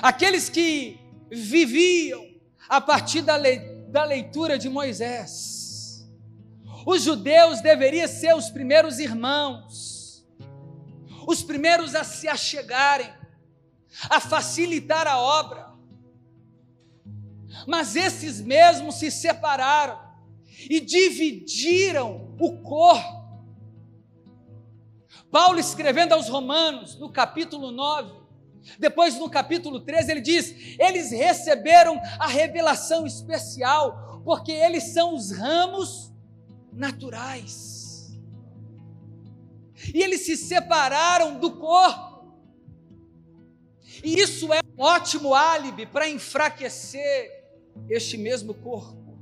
aqueles 0.03 0.49
que 0.49 0.99
viviam 1.31 2.25
a 2.69 2.81
partir 2.81 3.23
da, 3.23 3.37
da 3.89 4.05
leitura 4.05 4.59
de 4.59 4.69
Moisés. 4.69 6.07
Os 6.87 7.03
judeus 7.03 7.61
deveriam 7.61 8.07
ser 8.07 8.35
os 8.35 8.49
primeiros 8.49 8.99
irmãos, 8.99 10.25
os 11.27 11.43
primeiros 11.43 11.95
a 11.95 12.05
se 12.05 12.29
achegarem, 12.29 13.13
a 14.09 14.21
facilitar 14.21 15.07
a 15.07 15.19
obra. 15.19 15.73
Mas 17.67 17.97
esses 17.97 18.41
mesmos 18.41 18.97
se 18.97 19.11
separaram 19.11 19.99
e 20.71 20.81
dividiram 20.81 22.37
o 22.39 22.63
corpo 22.63 23.17
Paulo 25.31 25.59
escrevendo 25.59 26.13
aos 26.13 26.29
Romanos, 26.29 26.99
no 26.99 27.11
capítulo 27.11 27.71
9, 27.71 28.11
depois 28.79 29.19
no 29.19 29.31
capítulo 29.31 29.81
13, 29.81 30.11
ele 30.11 30.21
diz: 30.21 30.55
eles 30.79 31.11
receberam 31.11 32.01
a 32.19 32.27
revelação 32.27 33.07
especial, 33.07 34.21
porque 34.25 34.53
eles 34.53 34.85
são 34.85 35.15
os 35.15 35.31
ramos 35.31 36.13
naturais. 36.73 38.17
E 39.95 40.03
eles 40.03 40.23
se 40.23 40.37
separaram 40.37 41.39
do 41.39 41.53
corpo. 41.53 42.35
E 44.03 44.19
isso 44.19 44.53
é 44.53 44.61
um 44.77 44.83
ótimo 44.83 45.35
álibi 45.35 45.87
para 45.87 46.09
enfraquecer 46.09 47.45
este 47.89 48.17
mesmo 48.17 48.53
corpo. 48.55 49.17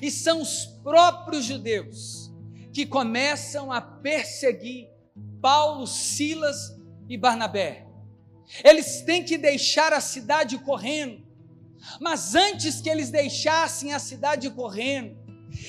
E 0.00 0.10
são 0.10 0.40
os 0.40 0.66
próprios 0.82 1.44
judeus 1.44 2.32
que 2.72 2.86
começam 2.86 3.70
a 3.70 3.80
perseguir 3.80 4.88
Paulo, 5.40 5.86
Silas 5.86 6.76
e 7.08 7.16
Barnabé. 7.16 7.83
Eles 8.62 9.02
têm 9.02 9.24
que 9.24 9.38
deixar 9.38 9.92
a 9.92 10.00
cidade 10.00 10.58
correndo. 10.58 11.24
Mas 12.00 12.34
antes 12.34 12.80
que 12.80 12.88
eles 12.88 13.10
deixassem 13.10 13.92
a 13.92 13.98
cidade 13.98 14.50
correndo, 14.50 15.16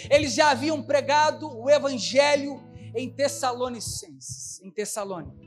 eles 0.09 0.33
já 0.33 0.51
haviam 0.51 0.81
pregado 0.81 1.47
o 1.47 1.69
evangelho 1.69 2.63
em 2.95 3.09
Tessalonicenses, 3.09 4.61
em 4.63 4.71
Tessalônica. 4.71 5.45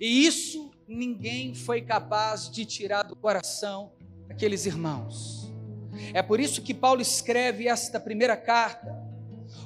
E 0.00 0.26
isso 0.26 0.70
ninguém 0.88 1.54
foi 1.54 1.82
capaz 1.82 2.50
de 2.50 2.64
tirar 2.64 3.02
do 3.02 3.16
coração 3.16 3.92
daqueles 4.26 4.66
irmãos. 4.66 5.52
É 6.12 6.22
por 6.22 6.40
isso 6.40 6.62
que 6.62 6.74
Paulo 6.74 7.00
escreve 7.00 7.68
esta 7.68 7.98
primeira 8.00 8.36
carta, 8.36 8.94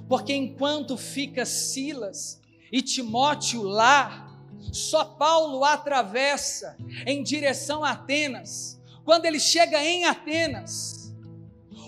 porque 0.08 0.34
enquanto 0.34 0.96
fica 0.96 1.44
Silas 1.44 2.40
e 2.70 2.82
Timóteo 2.82 3.62
lá, 3.62 4.29
só 4.72 5.04
Paulo 5.04 5.64
atravessa 5.64 6.76
em 7.06 7.22
direção 7.22 7.84
a 7.84 7.90
Atenas. 7.92 8.80
Quando 9.04 9.24
ele 9.24 9.40
chega 9.40 9.82
em 9.82 10.04
Atenas, 10.04 11.12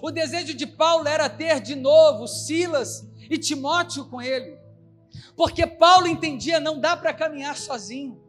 O 0.02 0.10
desejo 0.10 0.52
de 0.52 0.66
Paulo 0.66 1.06
era 1.06 1.28
ter 1.28 1.60
de 1.60 1.76
novo 1.76 2.26
Silas 2.26 3.08
e 3.30 3.38
Timóteo 3.38 4.04
com 4.06 4.20
ele, 4.20 4.58
porque 5.36 5.64
Paulo 5.64 6.08
entendia 6.08 6.58
não 6.58 6.80
dá 6.80 6.96
para 6.96 7.14
caminhar 7.14 7.56
sozinho. 7.56 8.20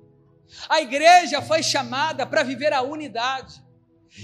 A 0.70 0.82
igreja 0.82 1.42
foi 1.42 1.64
chamada 1.64 2.28
para 2.28 2.44
viver 2.44 2.72
a 2.74 2.84
unidade 2.84 3.64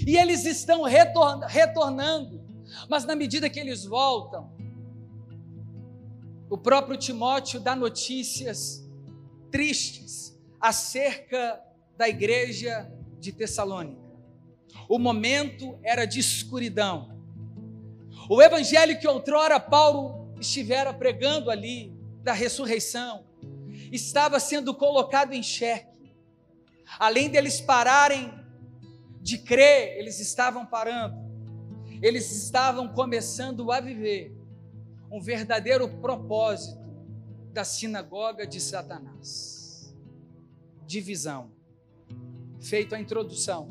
e 0.06 0.16
eles 0.16 0.44
estão 0.44 0.84
retornando, 0.84 2.40
mas 2.88 3.04
na 3.04 3.16
medida 3.16 3.50
que 3.50 3.58
eles 3.58 3.84
voltam, 3.84 4.48
o 6.48 6.56
próprio 6.56 6.96
Timóteo 6.96 7.58
dá 7.58 7.74
notícias 7.74 8.88
tristes 9.50 10.38
acerca 10.60 11.60
da 11.96 12.08
igreja 12.08 12.90
de 13.18 13.32
Tessalônica. 13.32 14.00
O 14.88 14.98
momento 14.98 15.78
era 15.82 16.04
de 16.04 16.20
escuridão. 16.20 17.18
O 18.28 18.40
evangelho 18.40 18.98
que 18.98 19.08
outrora 19.08 19.58
Paulo 19.58 20.34
estivera 20.40 20.92
pregando 20.94 21.50
ali, 21.50 21.92
da 22.22 22.32
ressurreição, 22.32 23.24
estava 23.90 24.38
sendo 24.38 24.74
colocado 24.74 25.32
em 25.32 25.42
xeque. 25.42 26.14
Além 26.98 27.28
deles 27.30 27.60
pararem 27.60 28.32
de 29.20 29.38
crer, 29.38 29.98
eles 29.98 30.20
estavam 30.20 30.66
parando. 30.66 31.16
Eles 32.02 32.30
estavam 32.30 32.88
começando 32.88 33.70
a 33.70 33.80
viver 33.80 34.34
um 35.10 35.20
verdadeiro 35.20 35.88
propósito 36.00 36.79
da 37.52 37.64
sinagoga 37.64 38.46
de 38.46 38.60
Satanás. 38.60 39.94
Divisão. 40.86 41.50
Feito 42.60 42.94
a 42.94 43.00
introdução, 43.00 43.70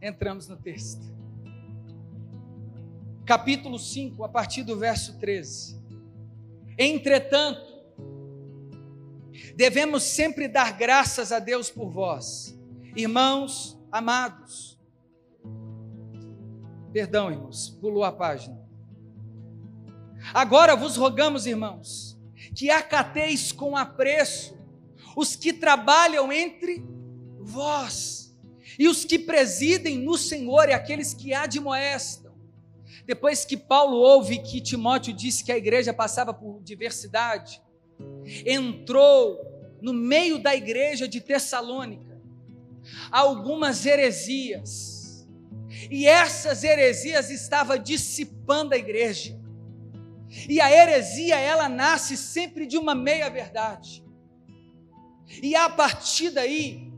entramos 0.00 0.48
no 0.48 0.56
texto. 0.56 1.10
Capítulo 3.26 3.78
5, 3.78 4.24
a 4.24 4.28
partir 4.28 4.62
do 4.62 4.76
verso 4.76 5.18
13. 5.18 5.78
Entretanto, 6.78 7.84
devemos 9.54 10.02
sempre 10.02 10.48
dar 10.48 10.72
graças 10.72 11.32
a 11.32 11.38
Deus 11.38 11.70
por 11.70 11.90
vós, 11.90 12.58
irmãos 12.96 13.78
amados. 13.92 14.78
Perdão, 16.92 17.30
irmãos, 17.30 17.68
pulou 17.80 18.02
a 18.02 18.10
página. 18.10 18.58
Agora 20.32 20.74
vos 20.74 20.96
rogamos, 20.96 21.46
irmãos, 21.46 22.19
que 22.60 22.68
acateis 22.68 23.52
com 23.52 23.74
apreço 23.74 24.54
os 25.16 25.34
que 25.34 25.50
trabalham 25.50 26.30
entre 26.30 26.84
vós 27.38 28.36
e 28.78 28.86
os 28.86 29.02
que 29.02 29.18
presidem 29.18 29.96
no 29.96 30.18
Senhor 30.18 30.68
e 30.68 30.74
aqueles 30.74 31.14
que 31.14 31.32
admoestam. 31.32 32.34
Depois 33.06 33.46
que 33.46 33.56
Paulo 33.56 33.96
ouve 33.96 34.40
que 34.40 34.60
Timóteo 34.60 35.14
disse 35.14 35.42
que 35.42 35.50
a 35.50 35.56
igreja 35.56 35.94
passava 35.94 36.34
por 36.34 36.62
diversidade, 36.62 37.62
entrou 38.44 39.40
no 39.80 39.94
meio 39.94 40.38
da 40.38 40.54
igreja 40.54 41.08
de 41.08 41.18
Tessalônica 41.18 42.20
algumas 43.10 43.86
heresias. 43.86 45.26
E 45.90 46.06
essas 46.06 46.62
heresias 46.62 47.30
estavam 47.30 47.78
dissipando 47.78 48.74
a 48.74 48.76
igreja. 48.76 49.39
E 50.48 50.60
a 50.60 50.70
heresia, 50.70 51.38
ela 51.38 51.68
nasce 51.68 52.16
sempre 52.16 52.66
de 52.66 52.78
uma 52.78 52.94
meia 52.94 53.28
verdade. 53.28 54.04
E 55.42 55.54
a 55.56 55.68
partir 55.68 56.30
daí, 56.30 56.90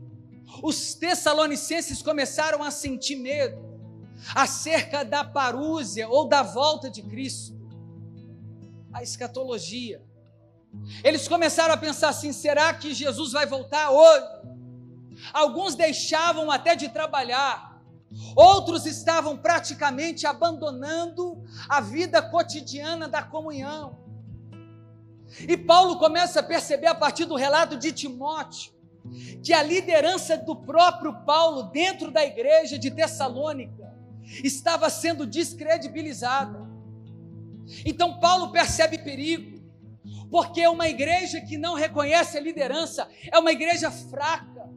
os 0.61 0.93
tessalonicenses 0.93 2.01
começaram 2.01 2.61
a 2.63 2.69
sentir 2.69 3.15
medo 3.15 3.73
acerca 4.35 5.03
da 5.03 5.23
parúzia 5.23 6.07
ou 6.07 6.27
da 6.27 6.43
volta 6.43 6.89
de 6.89 7.01
Cristo, 7.01 7.53
a 8.91 9.01
escatologia. 9.01 10.01
Eles 11.03 11.27
começaram 11.27 11.73
a 11.73 11.77
pensar 11.77 12.09
assim: 12.09 12.31
será 12.31 12.73
que 12.73 12.93
Jesus 12.93 13.31
vai 13.31 13.45
voltar 13.45 13.89
hoje? 13.89 14.43
Alguns 15.31 15.75
deixavam 15.75 16.49
até 16.51 16.75
de 16.75 16.89
trabalhar, 16.89 17.72
outros 18.35 18.85
estavam 18.85 19.37
praticamente 19.37 20.25
abandonando 20.25 21.43
a 21.67 21.81
vida 21.81 22.21
cotidiana 22.21 23.07
da 23.07 23.23
comunhão. 23.23 23.97
E 25.47 25.57
Paulo 25.57 25.97
começa 25.97 26.39
a 26.39 26.43
perceber 26.43 26.87
a 26.87 26.95
partir 26.95 27.25
do 27.25 27.35
relato 27.35 27.77
de 27.77 27.91
Timóteo 27.91 28.73
que 29.43 29.51
a 29.51 29.61
liderança 29.61 30.37
do 30.37 30.55
próprio 30.55 31.13
Paulo 31.25 31.63
dentro 31.63 32.11
da 32.11 32.23
igreja 32.23 32.77
de 32.79 32.89
Tessalônica 32.89 33.93
estava 34.43 34.89
sendo 34.89 35.25
descredibilizada. 35.25 36.67
Então 37.85 38.19
Paulo 38.19 38.51
percebe 38.51 38.97
perigo, 38.97 39.61
porque 40.29 40.65
uma 40.67 40.87
igreja 40.87 41.41
que 41.41 41.57
não 41.57 41.73
reconhece 41.73 42.37
a 42.37 42.41
liderança 42.41 43.07
é 43.31 43.37
uma 43.37 43.51
igreja 43.51 43.91
fraca, 43.91 44.69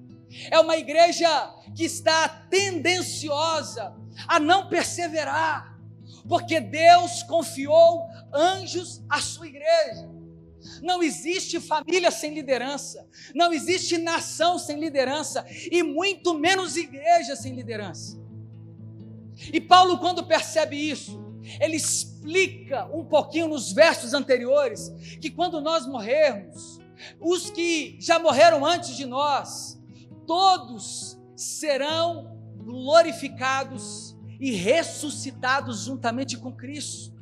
é 0.51 0.59
uma 0.59 0.77
igreja 0.77 1.29
que 1.75 1.85
está 1.85 2.29
tendenciosa 2.29 3.95
a 4.27 4.39
não 4.39 4.69
perseverar, 4.69 5.79
porque 6.29 6.61
Deus 6.61 7.23
confiou 7.23 8.07
anjos 8.33 9.03
à 9.09 9.21
sua 9.21 9.47
igreja. 9.47 10.09
Não 10.83 11.03
existe 11.03 11.61
família 11.61 12.11
sem 12.11 12.35
liderança, 12.35 13.07
não 13.35 13.53
existe 13.53 13.99
nação 13.99 14.59
sem 14.59 14.79
liderança, 14.79 15.45
e 15.71 15.83
muito 15.83 16.35
menos 16.35 16.77
igreja 16.77 17.37
sem 17.37 17.55
liderança. 17.55 18.19
E 19.53 19.61
Paulo, 19.61 19.99
quando 19.99 20.27
percebe 20.27 20.77
isso, 20.77 21.23
ele 21.61 21.77
explica 21.77 22.87
um 22.87 23.05
pouquinho 23.05 23.49
nos 23.49 23.73
versos 23.73 24.13
anteriores 24.13 24.93
que 25.21 25.31
quando 25.31 25.61
nós 25.61 25.87
morrermos, 25.87 26.81
os 27.21 27.51
que 27.51 27.97
já 28.01 28.19
morreram 28.19 28.65
antes 28.65 28.97
de 28.97 29.07
nós, 29.07 29.76
todos 30.27 31.19
serão 31.35 32.37
glorificados 32.57 34.17
e 34.41 34.53
ressuscitados 34.53 35.85
juntamente 35.85 36.37
com 36.37 36.53
Cristo. 36.53 37.15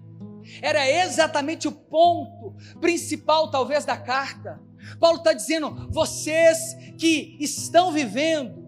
Era 0.61 0.89
exatamente 0.89 1.67
o 1.67 1.73
ponto 1.73 2.55
principal, 2.81 3.51
talvez, 3.51 3.85
da 3.85 3.97
carta. 3.97 4.61
Paulo 4.99 5.19
está 5.19 5.33
dizendo: 5.33 5.89
vocês 5.91 6.75
que 6.99 7.37
estão 7.41 7.93
vivendo, 7.93 8.67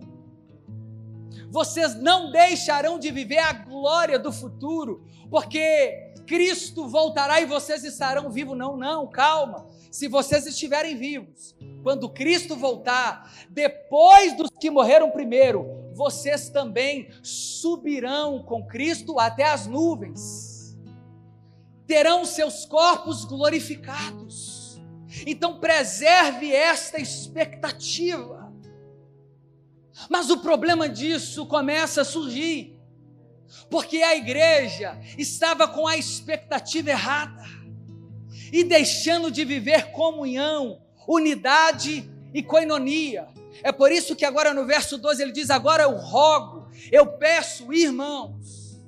vocês 1.51 1.95
não 1.95 2.31
deixarão 2.31 2.99
de 2.99 3.11
viver 3.11 3.39
a 3.39 3.53
glória 3.53 4.19
do 4.19 4.33
futuro, 4.33 5.07
porque 5.31 6.06
Cristo 6.27 6.89
voltará 6.89 7.41
e 7.41 7.47
vocês 7.47 7.85
estarão 7.85 8.31
vivos. 8.31 8.57
Não, 8.57 8.77
não, 8.77 9.07
calma. 9.07 9.69
Se 9.91 10.09
vocês 10.09 10.47
estiverem 10.47 10.97
vivos, 10.97 11.55
quando 11.83 12.09
Cristo 12.09 12.57
voltar, 12.57 13.33
depois 13.49 14.37
dos 14.37 14.51
que 14.51 14.71
morreram 14.71 15.11
primeiro, 15.11 15.87
vocês 15.95 16.51
também 16.51 17.09
subirão 17.23 18.43
com 18.43 18.67
Cristo 18.67 19.19
até 19.19 19.45
as 19.45 19.67
nuvens, 19.67 20.77
terão 21.87 22.25
seus 22.25 22.67
corpos 22.67 23.25
glorificados. 23.25 24.79
Então, 25.27 25.59
preserve 25.59 26.53
esta 26.53 27.01
expectativa. 27.01 28.53
Mas 30.11 30.29
o 30.29 30.39
problema 30.39 30.89
disso 30.89 31.47
começa 31.47 32.03
a 32.03 32.05
surgir, 32.05 32.76
porque 33.71 33.99
a 33.99 34.17
igreja 34.17 34.99
estava 35.19 35.67
com 35.69 35.87
a 35.87 35.97
expectativa 35.97 36.91
errada 36.91 37.45
e 38.53 38.63
deixando 38.63 39.31
de 39.31 39.45
viver 39.45 39.91
comunhão, 39.93 40.81
unidade 41.07 42.11
e 42.33 42.43
coinonia. 42.43 43.29
É 43.63 43.73
por 43.73 43.91
isso 43.91 44.15
que 44.15 44.25
agora 44.25 44.53
no 44.53 44.67
verso 44.67 44.99
12 44.99 45.23
ele 45.23 45.33
diz: 45.33 45.51
Agora 45.51 45.85
eu 45.85 45.97
rogo, 45.97 46.69
eu 46.93 47.07
peço, 47.07 47.73
irmãos, 47.73 48.81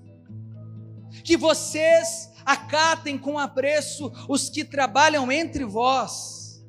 que 1.24 1.36
vocês 1.36 2.30
acatem 2.44 3.18
com 3.18 3.38
apreço 3.38 4.12
os 4.28 4.48
que 4.48 4.64
trabalham 4.64 5.30
entre 5.30 5.64
vós. 5.64 6.62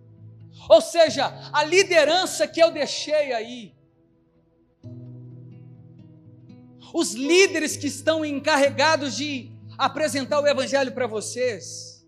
Ou 0.70 0.82
seja, 0.82 1.34
a 1.52 1.64
liderança 1.64 2.48
que 2.48 2.62
eu 2.62 2.72
deixei 2.72 3.34
aí, 3.34 3.74
os 6.94 7.14
líderes 7.14 7.78
que 7.78 7.88
estão 7.88 8.24
encarregados 8.26 9.16
de 9.16 9.52
apresentar 9.78 10.42
o 10.42 10.48
Evangelho 10.48 10.92
para 10.92 11.08
vocês. 11.08 12.00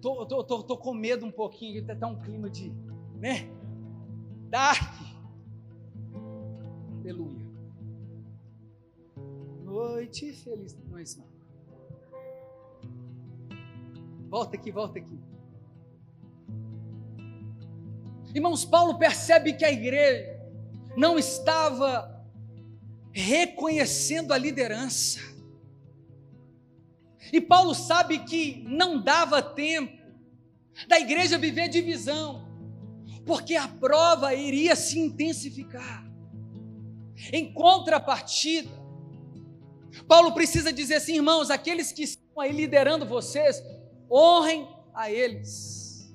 Tô, 0.00 0.24
tô, 0.24 0.42
tô, 0.42 0.62
tô 0.62 0.76
com 0.78 0.94
medo 0.94 1.26
um 1.26 1.30
pouquinho, 1.30 1.84
está 1.86 2.06
um 2.06 2.18
clima 2.20 2.48
de, 2.48 2.72
né? 3.16 3.50
Dark. 4.48 4.94
Aleluia. 7.00 7.46
Noite 9.62 10.32
feliz. 10.32 10.76
Não 10.88 10.98
é 10.98 11.02
isso 11.02 11.18
não. 11.18 11.29
Volta 14.30 14.56
aqui, 14.56 14.70
volta 14.70 15.00
aqui. 15.00 15.18
Irmãos, 18.32 18.64
Paulo 18.64 18.96
percebe 18.96 19.54
que 19.54 19.64
a 19.64 19.72
igreja 19.72 20.40
não 20.96 21.18
estava 21.18 22.24
reconhecendo 23.10 24.32
a 24.32 24.38
liderança. 24.38 25.18
E 27.32 27.40
Paulo 27.40 27.74
sabe 27.74 28.20
que 28.20 28.62
não 28.68 29.02
dava 29.02 29.42
tempo 29.42 29.98
da 30.86 31.00
igreja 31.00 31.36
viver 31.36 31.68
divisão, 31.68 32.48
porque 33.26 33.56
a 33.56 33.66
prova 33.66 34.32
iria 34.32 34.76
se 34.76 35.00
intensificar. 35.00 36.08
Em 37.32 37.52
contrapartida, 37.52 38.70
Paulo 40.06 40.32
precisa 40.32 40.72
dizer 40.72 40.94
assim, 40.94 41.16
irmãos, 41.16 41.50
aqueles 41.50 41.90
que 41.90 42.04
estão 42.04 42.40
aí 42.40 42.52
liderando 42.52 43.04
vocês, 43.04 43.60
honrem 44.10 44.68
a 44.92 45.10
eles. 45.10 46.10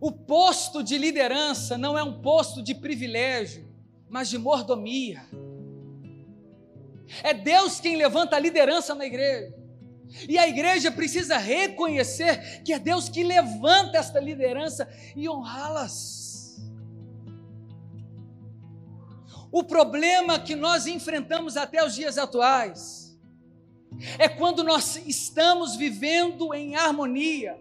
O 0.00 0.10
posto 0.10 0.82
de 0.82 0.96
liderança 0.96 1.76
não 1.76 1.96
é 1.96 2.02
um 2.02 2.20
posto 2.20 2.62
de 2.62 2.74
privilégio, 2.74 3.68
mas 4.08 4.28
de 4.28 4.38
mordomia. 4.38 5.22
É 7.22 7.34
Deus 7.34 7.80
quem 7.80 7.96
levanta 7.96 8.36
a 8.36 8.38
liderança 8.38 8.94
na 8.94 9.04
igreja. 9.04 9.54
E 10.28 10.38
a 10.38 10.48
igreja 10.48 10.90
precisa 10.90 11.36
reconhecer 11.36 12.62
que 12.62 12.72
é 12.72 12.78
Deus 12.78 13.08
que 13.08 13.22
levanta 13.22 13.98
esta 13.98 14.18
liderança 14.18 14.88
e 15.14 15.28
honrá-las. 15.28 16.58
O 19.52 19.62
problema 19.62 20.38
que 20.38 20.54
nós 20.54 20.86
enfrentamos 20.86 21.56
até 21.56 21.84
os 21.84 21.94
dias 21.94 22.16
atuais 22.16 23.09
é 24.18 24.28
quando 24.28 24.62
nós 24.62 24.96
estamos 25.06 25.76
vivendo 25.76 26.54
em 26.54 26.76
harmonia, 26.76 27.58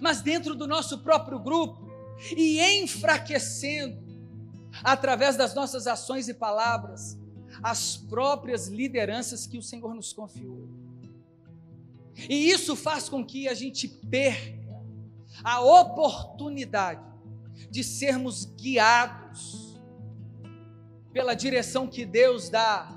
mas 0.00 0.20
dentro 0.20 0.54
do 0.54 0.66
nosso 0.66 0.98
próprio 0.98 1.38
grupo 1.38 1.90
e 2.36 2.60
enfraquecendo 2.60 4.02
através 4.82 5.36
das 5.36 5.54
nossas 5.54 5.86
ações 5.86 6.28
e 6.28 6.34
palavras 6.34 7.18
as 7.62 7.96
próprias 7.96 8.68
lideranças 8.68 9.46
que 9.46 9.58
o 9.58 9.62
Senhor 9.62 9.94
nos 9.94 10.12
confiou. 10.12 10.68
E 12.28 12.50
isso 12.50 12.76
faz 12.76 13.08
com 13.08 13.24
que 13.24 13.48
a 13.48 13.54
gente 13.54 13.88
perca 13.88 14.62
a 15.42 15.60
oportunidade 15.60 17.02
de 17.70 17.82
sermos 17.82 18.44
guiados 18.44 19.80
pela 21.12 21.34
direção 21.34 21.86
que 21.86 22.04
Deus 22.04 22.48
dá 22.48 22.88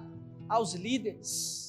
aos 0.48 0.74
líderes. 0.74 1.65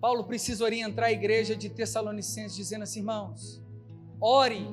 Paulo 0.00 0.24
precisa 0.24 0.64
orientar 0.64 1.06
a 1.06 1.12
igreja 1.12 1.56
de 1.56 1.68
Tessalonicenses, 1.68 2.56
dizendo 2.56 2.82
assim: 2.82 3.00
irmãos, 3.00 3.62
ore 4.20 4.66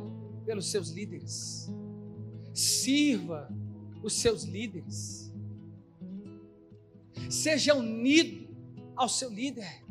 pelos 0.46 0.70
seus 0.70 0.90
líderes, 0.90 1.72
sirva 2.54 3.50
os 4.04 4.14
seus 4.14 4.44
líderes, 4.44 5.34
seja 7.30 7.74
unido 7.74 8.48
ao 8.96 9.10
seu 9.10 9.30
líder. 9.30 9.84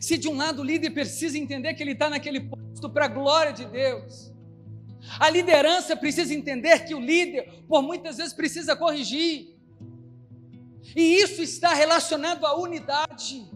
Se 0.00 0.18
de 0.18 0.28
um 0.28 0.36
lado 0.36 0.60
o 0.60 0.64
líder 0.64 0.90
precisa 0.90 1.38
entender 1.38 1.72
que 1.74 1.82
ele 1.82 1.92
está 1.92 2.10
naquele 2.10 2.40
posto 2.40 2.90
para 2.90 3.06
a 3.06 3.08
glória 3.08 3.52
de 3.52 3.64
Deus, 3.64 4.32
a 5.18 5.30
liderança 5.30 5.96
precisa 5.96 6.34
entender 6.34 6.84
que 6.84 6.94
o 6.94 7.00
líder, 7.00 7.64
por 7.66 7.82
muitas 7.82 8.18
vezes, 8.18 8.34
precisa 8.34 8.76
corrigir. 8.76 9.55
E 10.94 11.20
isso 11.20 11.42
está 11.42 11.74
relacionado 11.74 12.46
à 12.46 12.54
unidade. 12.56 13.50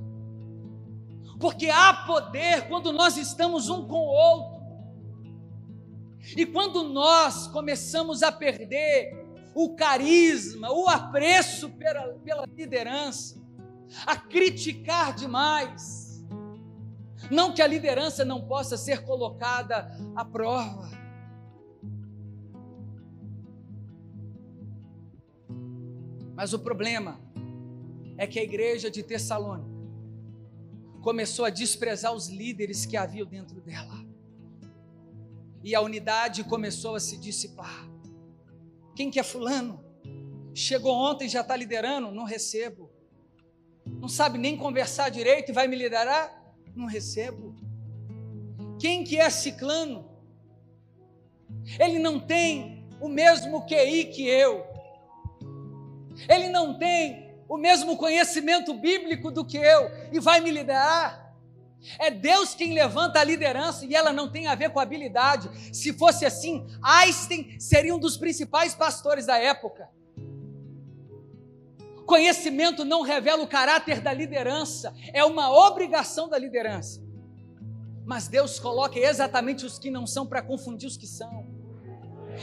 Porque 1.38 1.68
há 1.70 1.94
poder 2.06 2.68
quando 2.68 2.92
nós 2.92 3.16
estamos 3.16 3.68
um 3.68 3.86
com 3.86 3.96
o 3.96 4.12
outro. 4.12 4.60
E 6.36 6.44
quando 6.44 6.82
nós 6.84 7.46
começamos 7.46 8.22
a 8.22 8.30
perder 8.30 9.26
o 9.54 9.74
carisma, 9.74 10.70
o 10.70 10.88
apreço 10.88 11.70
pela, 11.70 12.14
pela 12.18 12.44
liderança, 12.46 13.40
a 14.06 14.16
criticar 14.16 15.14
demais. 15.14 16.22
Não 17.30 17.52
que 17.52 17.62
a 17.62 17.66
liderança 17.66 18.24
não 18.24 18.46
possa 18.46 18.76
ser 18.76 19.02
colocada 19.04 19.90
à 20.14 20.24
prova. 20.24 20.99
Mas 26.40 26.54
o 26.54 26.58
problema 26.58 27.20
é 28.16 28.26
que 28.26 28.38
a 28.38 28.42
igreja 28.42 28.90
de 28.90 29.02
Tessalônica 29.02 29.68
começou 31.02 31.44
a 31.44 31.50
desprezar 31.50 32.14
os 32.14 32.30
líderes 32.30 32.86
que 32.86 32.96
havia 32.96 33.26
dentro 33.26 33.60
dela. 33.60 34.02
E 35.62 35.74
a 35.74 35.82
unidade 35.82 36.42
começou 36.44 36.94
a 36.94 37.00
se 37.00 37.18
dissipar. 37.18 37.86
Quem 38.96 39.10
que 39.10 39.20
é 39.20 39.22
fulano? 39.22 39.84
Chegou 40.54 40.94
ontem 40.94 41.28
já 41.28 41.42
está 41.42 41.54
liderando? 41.54 42.10
Não 42.10 42.24
recebo. 42.24 42.90
Não 43.84 44.08
sabe 44.08 44.38
nem 44.38 44.56
conversar 44.56 45.10
direito 45.10 45.50
e 45.50 45.54
vai 45.54 45.68
me 45.68 45.76
liderar? 45.76 46.54
Não 46.74 46.86
recebo. 46.86 47.54
Quem 48.78 49.04
que 49.04 49.18
é 49.18 49.28
ciclano? 49.28 50.08
Ele 51.78 51.98
não 51.98 52.18
tem 52.18 52.88
o 52.98 53.10
mesmo 53.10 53.66
QI 53.66 54.06
que 54.06 54.26
eu. 54.26 54.69
Ele 56.28 56.48
não 56.48 56.78
tem 56.78 57.30
o 57.48 57.56
mesmo 57.56 57.96
conhecimento 57.96 58.72
bíblico 58.74 59.30
do 59.30 59.44
que 59.44 59.56
eu 59.56 59.90
e 60.12 60.20
vai 60.20 60.40
me 60.40 60.50
liderar? 60.50 61.34
É 61.98 62.10
Deus 62.10 62.54
quem 62.54 62.74
levanta 62.74 63.20
a 63.20 63.24
liderança 63.24 63.86
e 63.86 63.94
ela 63.94 64.12
não 64.12 64.30
tem 64.30 64.46
a 64.46 64.54
ver 64.54 64.70
com 64.70 64.78
habilidade. 64.78 65.50
Se 65.74 65.92
fosse 65.92 66.26
assim, 66.26 66.66
Einstein 66.82 67.58
seria 67.58 67.94
um 67.94 67.98
dos 67.98 68.16
principais 68.16 68.74
pastores 68.74 69.26
da 69.26 69.38
época. 69.38 69.88
Conhecimento 72.06 72.84
não 72.84 73.02
revela 73.02 73.42
o 73.42 73.48
caráter 73.48 74.00
da 74.00 74.12
liderança, 74.12 74.92
é 75.12 75.24
uma 75.24 75.50
obrigação 75.68 76.28
da 76.28 76.36
liderança. 76.36 77.00
Mas 78.04 78.26
Deus 78.26 78.58
coloca 78.58 78.98
exatamente 78.98 79.64
os 79.64 79.78
que 79.78 79.90
não 79.90 80.06
são 80.06 80.26
para 80.26 80.42
confundir 80.42 80.88
os 80.88 80.96
que 80.96 81.06
são. 81.06 81.46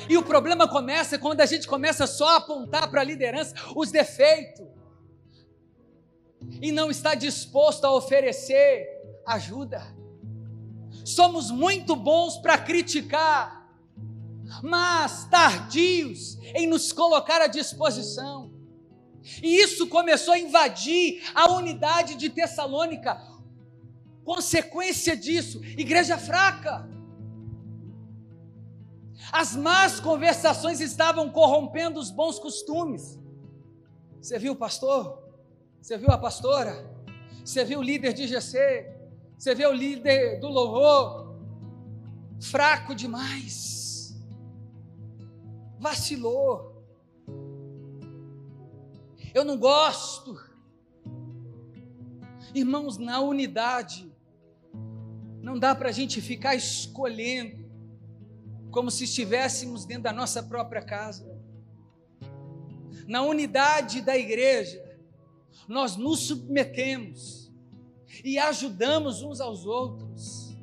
E 0.09 0.17
o 0.17 0.23
problema 0.23 0.67
começa 0.67 1.17
quando 1.17 1.41
a 1.41 1.45
gente 1.45 1.67
começa 1.67 2.05
só 2.07 2.29
a 2.29 2.35
apontar 2.37 2.89
para 2.89 3.01
a 3.01 3.03
liderança 3.03 3.55
os 3.75 3.91
defeitos 3.91 4.67
e 6.61 6.71
não 6.71 6.89
está 6.89 7.15
disposto 7.15 7.85
a 7.85 7.93
oferecer 7.93 8.87
ajuda. 9.25 9.95
Somos 11.03 11.51
muito 11.51 11.95
bons 11.95 12.37
para 12.37 12.57
criticar, 12.57 13.69
mas 14.61 15.25
tardios 15.25 16.37
em 16.55 16.67
nos 16.67 16.91
colocar 16.91 17.41
à 17.41 17.47
disposição. 17.47 18.51
E 19.43 19.61
isso 19.61 19.87
começou 19.87 20.33
a 20.33 20.39
invadir 20.39 21.21
a 21.35 21.51
unidade 21.51 22.15
de 22.15 22.29
Tessalônica. 22.29 23.21
Consequência 24.23 25.15
disso, 25.15 25.61
igreja 25.77 26.17
fraca. 26.17 26.96
As 29.31 29.55
más 29.55 29.99
conversações 29.99 30.79
estavam 30.79 31.29
corrompendo 31.29 31.99
os 31.99 32.09
bons 32.09 32.39
costumes. 32.39 33.19
Você 34.21 34.39
viu 34.39 34.53
o 34.53 34.55
pastor? 34.55 35.23
Você 35.81 35.97
viu 35.97 36.09
a 36.09 36.17
pastora? 36.17 36.89
Você 37.43 37.63
viu 37.63 37.79
o 37.79 37.83
líder 37.83 38.13
de 38.13 38.27
GC? 38.27 38.93
Você 39.37 39.53
vê 39.53 39.65
o 39.65 39.73
líder 39.73 40.39
do 40.39 40.47
louvor 40.47 41.27
fraco 42.39 42.93
demais, 42.93 44.15
vacilou. 45.79 46.85
Eu 49.33 49.43
não 49.43 49.57
gosto. 49.57 50.37
Irmãos, 52.53 52.97
na 52.97 53.19
unidade, 53.19 54.11
não 55.41 55.59
dá 55.59 55.75
para 55.75 55.89
a 55.89 55.91
gente 55.91 56.21
ficar 56.21 56.55
escolhendo, 56.55 57.66
como 58.71 58.91
se 58.91 59.05
estivéssemos 59.05 59.85
dentro 59.85 60.03
da 60.03 60.13
nossa 60.13 60.43
própria 60.43 60.81
casa. 60.81 61.25
Na 63.07 63.21
unidade 63.21 64.01
da 64.01 64.17
igreja, 64.17 64.83
nós 65.67 65.95
nos 65.95 66.27
submetemos 66.27 67.51
e 68.23 68.37
ajudamos 68.37 69.21
uns 69.21 69.39
aos 69.39 69.65
outros. 69.65 70.55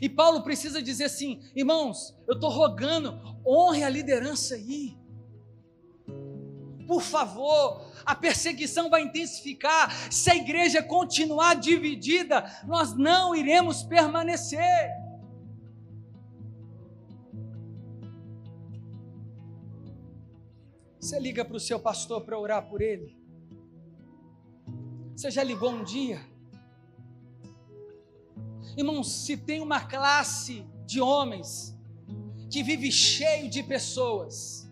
E 0.00 0.08
Paulo 0.08 0.42
precisa 0.42 0.82
dizer 0.82 1.04
assim: 1.04 1.40
irmãos, 1.54 2.14
eu 2.28 2.34
estou 2.34 2.50
rogando, 2.50 3.18
honre 3.46 3.82
a 3.82 3.88
liderança 3.88 4.54
aí. 4.54 4.96
Por 6.86 7.02
favor, 7.02 7.90
a 8.04 8.14
perseguição 8.14 8.88
vai 8.88 9.02
intensificar. 9.02 9.92
Se 10.12 10.30
a 10.30 10.36
igreja 10.36 10.82
continuar 10.82 11.54
dividida, 11.54 12.44
nós 12.66 12.94
não 12.94 13.34
iremos 13.34 13.82
permanecer. 13.82 14.90
Você 21.06 21.20
liga 21.20 21.44
para 21.44 21.56
o 21.56 21.60
seu 21.60 21.78
pastor 21.78 22.22
para 22.22 22.36
orar 22.36 22.68
por 22.68 22.82
ele? 22.82 23.16
Você 25.14 25.30
já 25.30 25.44
ligou 25.44 25.70
um 25.70 25.84
dia? 25.84 26.20
Irmãos, 28.76 29.12
se 29.12 29.36
tem 29.36 29.60
uma 29.60 29.80
classe 29.80 30.66
de 30.84 31.00
homens 31.00 31.78
que 32.50 32.60
vive 32.60 32.90
cheio 32.90 33.48
de 33.48 33.62
pessoas 33.62 34.68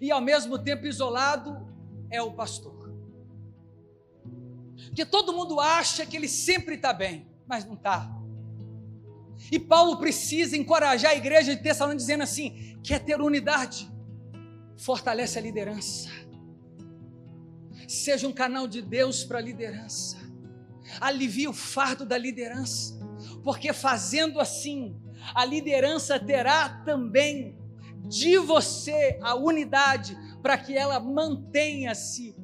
e 0.00 0.12
ao 0.12 0.20
mesmo 0.20 0.56
tempo 0.56 0.86
isolado, 0.86 1.68
é 2.08 2.22
o 2.22 2.30
pastor. 2.30 2.88
Porque 4.86 5.04
todo 5.04 5.32
mundo 5.32 5.58
acha 5.58 6.06
que 6.06 6.16
ele 6.16 6.28
sempre 6.28 6.76
está 6.76 6.92
bem, 6.92 7.26
mas 7.44 7.64
não 7.64 7.74
está. 7.74 8.08
E 9.50 9.58
Paulo 9.58 9.96
precisa 9.96 10.56
encorajar 10.56 11.10
a 11.10 11.16
igreja 11.16 11.56
de 11.56 11.60
Tessalônica 11.60 11.98
dizendo 11.98 12.22
assim: 12.22 12.78
quer 12.84 13.00
ter 13.00 13.20
unidade, 13.20 13.91
fortalece 14.76 15.38
a 15.38 15.42
liderança. 15.42 16.08
Seja 17.86 18.26
um 18.26 18.32
canal 18.32 18.66
de 18.66 18.80
Deus 18.80 19.24
para 19.24 19.38
a 19.38 19.42
liderança. 19.42 20.16
Alivie 21.00 21.48
o 21.48 21.52
fardo 21.52 22.04
da 22.04 22.18
liderança, 22.18 22.98
porque 23.42 23.72
fazendo 23.72 24.40
assim, 24.40 24.96
a 25.34 25.44
liderança 25.44 26.18
terá 26.18 26.68
também 26.84 27.56
de 28.08 28.36
você 28.38 29.18
a 29.22 29.34
unidade 29.34 30.16
para 30.42 30.58
que 30.58 30.76
ela 30.76 30.98
mantenha-se 30.98 32.34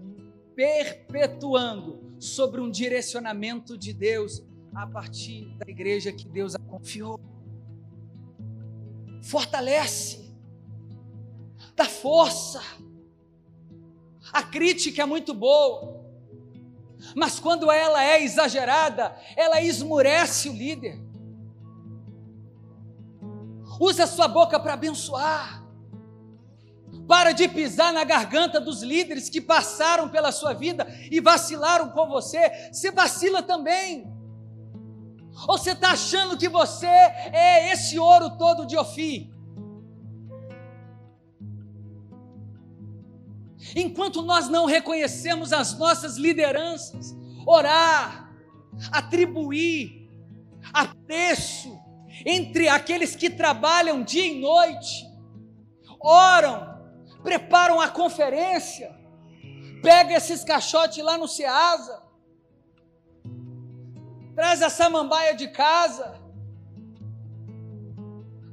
perpetuando 0.55 2.17
sobre 2.19 2.61
um 2.61 2.71
direcionamento 2.71 3.77
de 3.77 3.93
Deus 3.93 4.43
a 4.75 4.87
partir 4.87 5.57
da 5.59 5.69
igreja 5.69 6.13
que 6.13 6.29
Deus 6.29 6.55
a 6.55 6.59
confiou. 6.59 7.21
Fortalece, 9.23 10.28
dá 11.79 11.85
força. 11.85 12.61
A 14.33 14.43
crítica 14.43 15.03
é 15.03 15.07
muito 15.07 15.33
boa, 15.33 16.05
mas 17.15 17.39
quando 17.39 17.71
ela 17.71 18.03
é 18.03 18.23
exagerada, 18.23 19.17
ela 19.37 19.63
esmurece 19.63 20.49
o 20.49 20.53
líder. 20.53 21.01
Use 23.81 24.03
a 24.03 24.09
sua 24.09 24.27
boca 24.27 24.59
para 24.59 24.75
abençoar. 24.75 25.65
Para 27.07 27.33
de 27.33 27.49
pisar 27.49 27.93
na 27.93 28.03
garganta 28.03 28.61
dos 28.61 28.83
líderes 28.83 29.31
que 29.31 29.41
passaram 29.41 30.09
pela 30.09 30.33
sua 30.33 30.53
vida 30.53 30.87
e 31.11 31.21
vacilaram 31.21 31.91
com 31.91 32.09
você. 32.09 32.71
Você 32.73 32.91
vacila 32.91 33.41
também. 33.41 34.13
Ou 35.47 35.57
você 35.57 35.71
está 35.71 35.93
achando 35.93 36.37
que 36.37 36.49
você 36.49 36.87
é 36.87 37.73
esse 37.73 37.99
ouro 37.99 38.37
todo 38.37 38.67
de 38.67 38.77
Ofir? 38.77 39.38
Enquanto 43.75 44.23
nós 44.23 44.49
não 44.49 44.67
reconhecemos 44.67 45.53
as 45.53 45.79
nossas 45.79 46.17
lideranças, 46.17 47.17
orar, 47.47 48.33
atribuir 48.93 49.99
apreço 50.73 51.79
entre 52.25 52.69
aqueles 52.69 53.15
que 53.15 53.31
trabalham 53.31 54.03
dia 54.03 54.27
e 54.27 54.41
noite, 54.41 55.07
oram, 56.01 56.79
preparam 57.23 57.81
a 57.81 57.89
conferência, 57.89 58.95
pega 59.83 60.15
esses 60.15 60.45
caixotes 60.45 61.03
lá 61.03 61.17
no 61.17 61.29
Ceasa, 61.29 62.03
traz 64.35 64.63
a 64.63 64.71
samambaia 64.71 65.35
de 65.35 65.49
casa, 65.49 66.21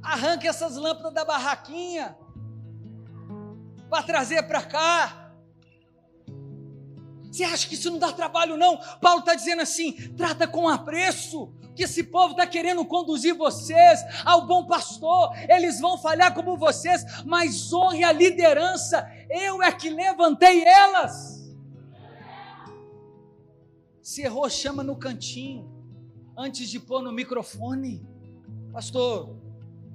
arranca 0.02 0.48
essas 0.48 0.76
lâmpadas 0.76 1.14
da 1.14 1.24
barraquinha 1.24 2.16
para 3.88 4.02
trazer 4.02 4.42
para 4.44 4.62
cá. 4.62 5.32
Você 7.30 7.44
acha 7.44 7.68
que 7.68 7.74
isso 7.74 7.90
não 7.90 7.98
dá 7.98 8.12
trabalho, 8.12 8.56
não? 8.56 8.78
Paulo 9.00 9.20
está 9.20 9.34
dizendo 9.34 9.60
assim: 9.62 9.92
trata 10.16 10.48
com 10.48 10.68
apreço, 10.68 11.52
que 11.74 11.82
esse 11.82 12.04
povo 12.04 12.30
está 12.30 12.46
querendo 12.46 12.84
conduzir 12.86 13.34
vocês 13.34 14.00
ao 14.24 14.46
bom 14.46 14.64
pastor, 14.66 15.30
eles 15.48 15.78
vão 15.78 15.98
falhar 15.98 16.34
como 16.34 16.56
vocês, 16.56 17.04
mas 17.24 17.70
honre 17.72 18.02
a 18.02 18.10
liderança, 18.12 19.06
eu 19.28 19.62
é 19.62 19.70
que 19.70 19.90
levantei 19.90 20.64
elas. 20.64 21.44
Se 24.00 24.22
errou, 24.22 24.48
chama 24.48 24.82
no 24.82 24.96
cantinho 24.96 25.68
antes 26.38 26.70
de 26.70 26.80
pôr 26.80 27.02
no 27.02 27.12
microfone. 27.12 28.06
Pastor, 28.72 29.36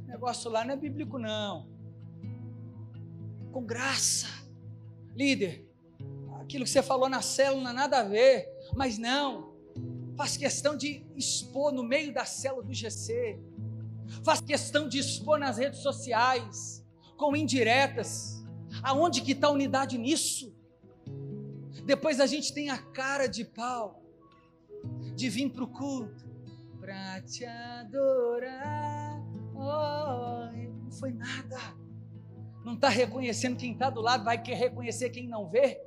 negócio 0.05 0.51
lá 0.51 0.63
não 0.63 0.73
é 0.73 0.77
bíblico, 0.77 1.17
não. 1.17 1.70
Com 3.51 3.63
graça. 3.63 4.27
Líder, 5.15 5.65
aquilo 6.39 6.63
que 6.63 6.69
você 6.69 6.81
falou 6.81 7.09
na 7.09 7.21
célula 7.21 7.71
é 7.71 7.73
nada 7.73 7.99
a 7.99 8.03
ver, 8.03 8.47
mas 8.75 8.97
não. 8.97 9.51
Faz 10.15 10.37
questão 10.37 10.75
de 10.77 11.05
expor 11.15 11.71
no 11.71 11.83
meio 11.83 12.13
da 12.13 12.25
célula 12.25 12.63
do 12.63 12.73
GC. 12.73 13.39
Faz 14.23 14.41
questão 14.41 14.87
de 14.87 14.99
expor 14.99 15.39
nas 15.39 15.57
redes 15.57 15.79
sociais, 15.79 16.85
com 17.17 17.35
indiretas. 17.35 18.43
Aonde 18.83 19.21
que 19.21 19.33
está 19.33 19.47
a 19.47 19.51
unidade 19.51 19.97
nisso? 19.97 20.53
Depois 21.85 22.19
a 22.19 22.25
gente 22.25 22.53
tem 22.53 22.69
a 22.69 22.77
cara 22.77 23.27
de 23.27 23.43
pau 23.43 24.03
de 25.15 25.29
vir 25.29 25.49
para 25.49 25.63
o 25.63 25.67
culto 25.67 26.29
para 26.79 27.21
te 27.21 27.45
adorar. 27.45 29.21
Oh, 29.55 30.51
não 30.83 30.91
foi 30.91 31.11
nada. 31.13 31.57
Não 32.63 32.73
está 32.73 32.89
reconhecendo 32.89 33.57
quem 33.57 33.73
está 33.73 33.89
do 33.89 34.01
lado, 34.01 34.23
vai 34.23 34.41
querer 34.41 34.57
reconhecer 34.57 35.09
quem 35.09 35.27
não 35.27 35.49
vê. 35.49 35.81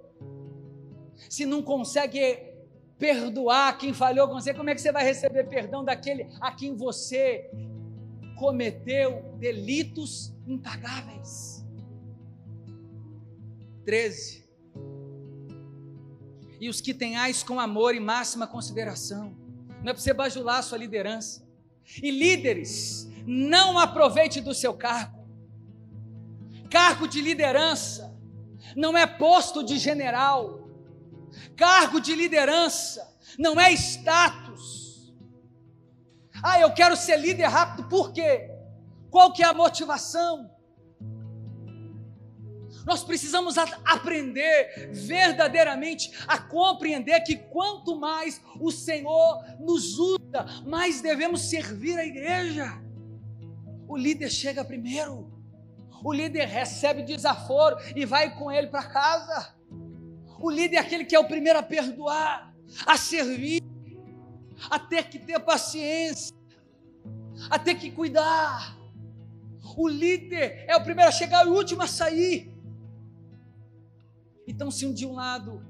Se 1.29 1.47
não 1.47 1.63
consegue 1.63 2.55
perdoar 2.99 3.79
quem 3.79 3.93
falhou 3.93 4.29
com 4.29 4.35
você, 4.35 4.53
como 4.53 4.71
é 4.71 4.75
que 4.75 4.81
você 4.81 4.93
vai 4.93 5.05
receber 5.05 5.45
perdão 5.45 5.85
daquele 5.85 6.29
a 6.41 6.53
quem 6.53 6.77
você 6.77 7.51
cometeu 8.39 9.37
delitos 9.39 10.35
impagáveis? 10.47 11.65
13. 13.85 14.45
E 16.61 16.69
os 16.69 16.81
que 16.81 16.95
tenhais 16.95 17.43
com 17.43 17.61
amor 17.61 17.95
e 17.95 18.01
máxima 18.01 18.47
consideração 18.47 19.37
não 19.83 19.91
é 19.91 19.93
para 19.93 20.01
você 20.01 20.15
bajular 20.15 20.59
a 20.59 20.63
sua 20.63 20.79
liderança. 20.79 21.47
E 22.03 22.11
líderes, 22.11 23.07
não 23.27 23.79
aproveite 23.79 24.41
do 24.41 24.55
seu 24.55 24.73
cargo. 24.73 25.24
Cargo 26.75 27.07
de 27.07 27.21
liderança 27.21 28.19
não 28.75 28.99
é 28.99 29.07
posto 29.07 29.63
de 29.63 29.79
general. 29.79 30.69
Cargo 31.55 32.01
de 32.01 32.17
liderança 32.17 33.17
não 33.39 33.61
é 33.61 33.73
status. 33.75 35.15
Ah, 36.43 36.59
eu 36.59 36.75
quero 36.75 36.97
ser 36.97 37.17
líder 37.17 37.47
rápido, 37.47 37.89
por 37.89 38.13
quê? 38.13 38.51
Qual 39.09 39.33
que 39.33 39.45
é 39.45 39.47
a 39.47 39.55
motivação? 39.55 40.51
Nós 42.85 43.05
precisamos 43.05 43.55
aprender 43.57 44.91
verdadeiramente 44.93 46.11
a 46.27 46.39
compreender 46.41 47.21
que 47.21 47.37
quanto 47.37 47.95
mais 47.95 48.43
o 48.59 48.73
Senhor 48.73 49.45
nos 49.61 49.97
usa, 49.97 50.45
mais 50.67 51.01
devemos 51.01 51.43
servir 51.43 51.97
a 51.97 52.05
igreja. 52.05 52.83
O 53.87 53.97
líder 53.97 54.29
chega 54.29 54.65
primeiro, 54.65 55.34
o 56.05 56.13
líder 56.13 56.45
recebe 56.45 57.03
desaforo 57.03 57.79
e 57.97 58.05
vai 58.05 58.37
com 58.37 58.53
ele 58.53 58.67
para 58.67 58.85
casa. 58.85 59.55
O 60.39 60.51
líder 60.51 60.77
é 60.77 60.81
aquele 60.81 61.07
que 61.07 61.17
é 61.17 61.19
o 61.19 61.27
primeiro 61.27 61.59
a 61.59 61.63
perdoar, 61.63 62.55
a 62.87 62.99
servir, 62.99 63.63
a 64.71 64.79
ter 64.79 65.09
que 65.09 65.19
ter 65.19 65.41
paciência, 65.41 66.37
a 67.49 67.59
ter 67.59 67.77
que 67.77 67.91
cuidar. 67.91 68.77
O 69.79 69.89
líder 69.89 70.67
é 70.69 70.77
o 70.77 70.85
primeiro 70.85 71.09
a 71.09 71.13
chegar 71.13 71.47
e 71.47 71.49
o 71.49 71.55
último 71.55 71.81
a 71.81 71.87
sair. 71.87 72.55
Então, 74.47 74.71
se 74.71 74.85
um 74.85 74.93
de 74.93 75.07
um 75.07 75.15
lado 75.15 75.65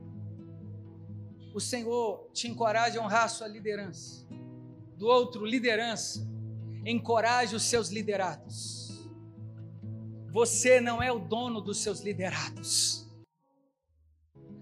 o 1.54 1.60
Senhor 1.60 2.28
te 2.32 2.48
encoraja 2.48 2.98
a 3.00 3.04
honrar 3.04 3.24
a 3.26 3.28
sua 3.28 3.46
liderança, 3.46 4.26
do 4.96 5.06
outro, 5.06 5.46
liderança, 5.46 6.26
encoraje 6.84 7.54
os 7.54 7.62
seus 7.62 7.90
liderados. 7.90 8.83
Você 10.34 10.80
não 10.80 11.00
é 11.00 11.12
o 11.12 11.20
dono 11.20 11.60
dos 11.60 11.78
seus 11.78 12.00
liderados. 12.00 13.06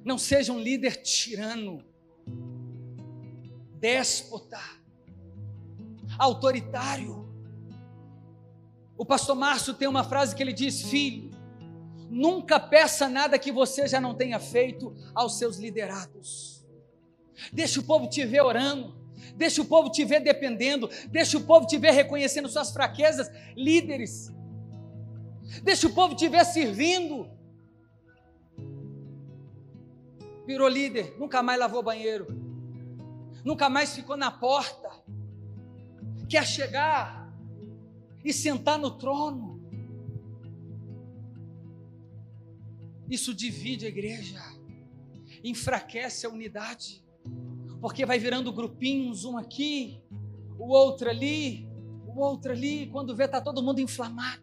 Não 0.04 0.18
seja 0.18 0.52
um 0.52 0.60
líder 0.60 0.96
tirano, 1.02 1.82
déspota, 3.80 4.60
autoritário. 6.18 7.26
O 8.98 9.06
pastor 9.06 9.34
Márcio 9.34 9.72
tem 9.72 9.88
uma 9.88 10.04
frase 10.04 10.36
que 10.36 10.42
ele 10.42 10.52
diz: 10.52 10.82
Filho, 10.82 11.30
Nunca 12.10 12.60
peça 12.60 13.08
nada 13.08 13.38
que 13.38 13.50
você 13.50 13.88
já 13.88 13.98
não 13.98 14.14
tenha 14.14 14.38
feito 14.38 14.94
aos 15.14 15.38
seus 15.38 15.56
liderados. 15.56 16.62
Deixa 17.50 17.80
o 17.80 17.82
povo 17.82 18.06
te 18.10 18.26
ver 18.26 18.42
orando. 18.42 18.94
Deixa 19.34 19.62
o 19.62 19.64
povo 19.64 19.90
te 19.90 20.04
ver 20.04 20.20
dependendo. 20.20 20.90
Deixa 21.08 21.38
o 21.38 21.44
povo 21.44 21.66
te 21.66 21.78
ver 21.78 21.92
reconhecendo 21.92 22.50
suas 22.50 22.70
fraquezas. 22.70 23.30
Líderes. 23.56 24.30
Deixa 25.62 25.86
o 25.86 25.94
povo 25.94 26.14
te 26.14 26.28
ver 26.28 26.44
servindo. 26.44 27.28
Virou 30.46 30.68
líder, 30.68 31.16
nunca 31.18 31.42
mais 31.42 31.58
lavou 31.58 31.82
banheiro. 31.82 32.26
Nunca 33.44 33.68
mais 33.68 33.94
ficou 33.94 34.16
na 34.16 34.30
porta 34.30 35.02
quer 36.32 36.46
chegar 36.46 37.30
e 38.24 38.32
sentar 38.32 38.78
no 38.78 38.92
trono. 38.92 39.60
Isso 43.10 43.34
divide 43.34 43.84
a 43.84 43.90
igreja, 43.90 44.40
enfraquece 45.44 46.24
a 46.24 46.30
unidade, 46.30 47.04
porque 47.82 48.06
vai 48.06 48.18
virando 48.18 48.50
grupinhos, 48.50 49.26
um 49.26 49.36
aqui, 49.36 50.02
o 50.58 50.68
outro 50.68 51.10
ali, 51.10 51.68
o 52.06 52.18
outro 52.18 52.52
ali, 52.52 52.86
quando 52.86 53.14
vê, 53.14 53.24
está 53.24 53.38
todo 53.38 53.62
mundo 53.62 53.82
inflamado. 53.82 54.42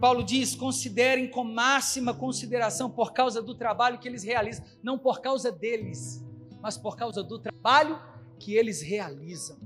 Paulo 0.00 0.24
diz: 0.24 0.54
considerem 0.54 1.28
com 1.28 1.44
máxima 1.44 2.14
consideração 2.14 2.90
por 2.90 3.12
causa 3.12 3.42
do 3.42 3.54
trabalho 3.54 3.98
que 3.98 4.08
eles 4.08 4.24
realizam, 4.24 4.64
não 4.82 4.98
por 4.98 5.20
causa 5.20 5.52
deles, 5.52 6.24
mas 6.62 6.78
por 6.78 6.96
causa 6.96 7.22
do 7.22 7.38
trabalho 7.38 8.00
que 8.38 8.54
eles 8.54 8.80
realizam. 8.80 9.58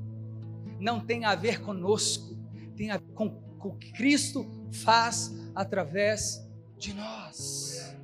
Não 0.81 1.01
tem 1.01 1.25
a 1.25 1.37
ver 1.37 1.63
conosco, 1.63 2.37
tem 2.77 2.91
a 2.91 2.99
ver 2.99 3.13
com, 3.15 3.31
com 3.59 3.69
o 3.69 3.77
que 3.77 3.93
Cristo 3.93 4.45
faz 4.73 5.33
através 5.55 6.45
de 6.77 6.93
nós. 6.93 7.95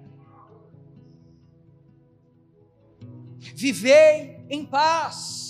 Vivei 3.54 4.46
em 4.48 4.64
paz 4.64 5.49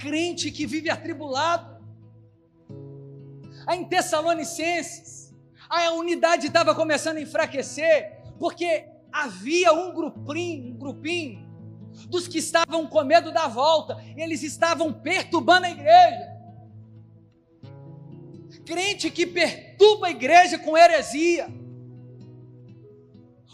crente 0.00 0.50
que 0.50 0.66
vive 0.66 0.88
atribulado. 0.88 1.78
Em 3.70 3.84
Tessalonicenses, 3.84 5.32
a 5.68 5.92
unidade 5.92 6.46
estava 6.46 6.74
começando 6.74 7.18
a 7.18 7.20
enfraquecer, 7.20 8.18
porque 8.38 8.86
havia 9.12 9.72
um 9.72 9.94
grupinho, 9.94 10.74
um 10.74 10.78
grupinho 10.78 11.48
dos 12.08 12.26
que 12.26 12.38
estavam 12.38 12.86
com 12.86 13.04
medo 13.04 13.30
da 13.30 13.46
volta, 13.46 14.02
eles 14.16 14.42
estavam 14.42 14.92
perturbando 14.92 15.66
a 15.66 15.70
igreja. 15.70 16.40
Crente 18.64 19.10
que 19.10 19.26
perturba 19.26 20.06
a 20.06 20.10
igreja 20.10 20.58
com 20.58 20.78
heresia, 20.78 21.48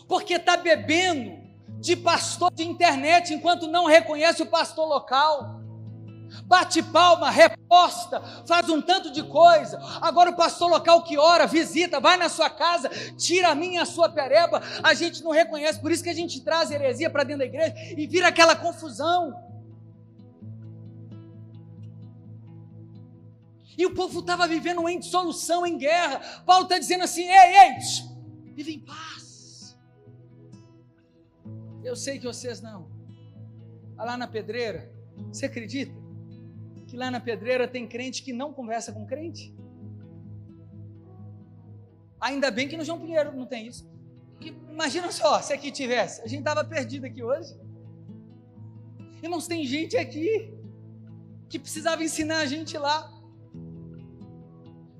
porque 0.07 0.35
está 0.35 0.57
bebendo 0.57 1.37
de 1.81 1.97
pastor 1.97 2.53
de 2.53 2.63
internet 2.63 3.35
enquanto 3.35 3.67
não 3.67 3.87
reconhece 3.87 4.43
o 4.43 4.47
pastor 4.47 4.87
local 4.87 5.56
bate 6.45 6.83
palma, 6.83 7.31
reposta, 7.31 8.21
faz 8.47 8.69
um 8.69 8.81
tanto 8.81 9.11
de 9.11 9.23
coisa. 9.23 9.79
Agora 10.01 10.31
o 10.31 10.37
pastor 10.37 10.71
local 10.71 11.03
que 11.03 11.19
ora, 11.19 11.47
visita, 11.47 12.01
vai 12.01 12.17
na 12.17 12.29
sua 12.29 12.51
casa, 12.51 12.89
tira 13.17 13.49
a 13.49 13.55
minha 13.55 13.83
a 13.83 13.87
sua 13.87 14.09
pereba, 14.09 14.63
a 14.83 14.95
gente 14.95 15.23
não 15.23 15.31
reconhece, 15.31 15.81
por 15.81 15.91
isso 15.91 16.03
que 16.03 16.11
a 16.11 16.15
gente 16.15 16.41
traz 16.41 16.71
heresia 16.71 17.11
para 17.11 17.25
dentro 17.25 17.41
da 17.41 17.47
igreja 17.47 17.75
e 17.97 18.07
vira 18.07 18.29
aquela 18.29 18.57
confusão. 18.57 19.35
E 23.79 23.85
o 23.85 23.95
povo 23.95 24.21
estava 24.21 24.49
vivendo 24.49 24.89
em 24.89 24.99
dissolução, 24.99 25.67
em 25.67 25.77
guerra. 25.77 26.19
Paulo 26.47 26.65
está 26.65 26.79
dizendo 26.79 27.05
assim: 27.05 27.25
ei, 27.25 27.57
ei, 27.57 28.55
vive 28.55 28.75
em 28.75 28.81
paz. 28.81 29.77
Eu 31.85 31.95
sei 31.95 32.19
que 32.19 32.25
vocês 32.25 32.61
não. 32.63 32.91
Lá 33.97 34.17
na 34.17 34.27
pedreira, 34.27 34.91
você 35.31 35.47
acredita? 35.47 36.06
Que 36.87 36.97
lá 36.97 37.11
na 37.11 37.21
pedreira 37.21 37.67
tem 37.67 37.87
crente 37.87 38.23
que 38.23 38.33
não 38.33 38.53
conversa 38.53 38.93
com 38.93 39.07
crente? 39.07 39.55
Ainda 42.21 42.51
bem 42.51 42.69
que 42.69 42.77
no 42.77 42.85
João 42.85 43.01
Pinheiro 43.01 43.37
não 43.37 43.47
tem 43.47 43.67
isso. 43.67 43.89
imagina 44.41 45.11
só, 45.11 45.41
se 45.41 45.53
aqui 45.53 45.71
tivesse, 45.71 46.23
a 46.23 46.27
gente 46.27 46.41
estava 46.41 46.65
perdido 46.65 47.07
aqui 47.07 47.23
hoje. 47.23 47.55
Irmãos, 49.23 49.47
tem 49.47 49.65
gente 49.67 49.97
aqui 49.97 50.53
que 51.49 51.59
precisava 51.59 52.03
ensinar 52.05 52.39
a 52.39 52.47
gente 52.47 52.77
lá. 52.79 53.13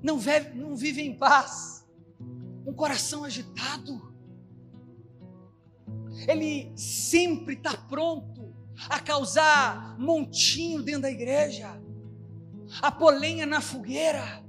Não 0.01 0.17
vive, 0.17 0.49
não 0.57 0.75
vive 0.75 1.01
em 1.01 1.17
paz, 1.17 1.85
um 2.65 2.73
coração 2.73 3.23
agitado. 3.23 4.13
Ele 6.27 6.71
sempre 6.75 7.53
está 7.55 7.75
pronto 7.75 8.36
a 8.89 8.99
causar 8.99 9.97
montinho 9.99 10.83
dentro 10.83 11.03
da 11.03 11.11
igreja, 11.11 11.81
a 12.81 12.91
polenha 12.91 13.45
na 13.45 13.61
fogueira, 13.61 14.43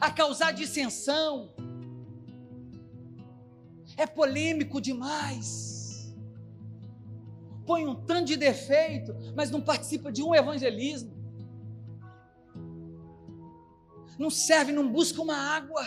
a 0.00 0.10
causar 0.10 0.52
dissensão. 0.52 1.54
É 3.96 4.06
polêmico 4.06 4.80
demais. 4.80 6.14
Põe 7.66 7.86
um 7.86 7.94
tanto 7.94 8.26
de 8.26 8.36
defeito, 8.36 9.14
mas 9.34 9.50
não 9.50 9.60
participa 9.60 10.12
de 10.12 10.22
um 10.22 10.34
evangelismo. 10.34 11.16
Não 14.18 14.30
serve, 14.30 14.72
não 14.72 14.90
busca 14.90 15.22
uma 15.22 15.36
água. 15.36 15.84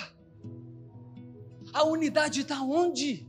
A 1.73 1.83
unidade 1.83 2.41
está 2.41 2.61
onde? 2.61 3.27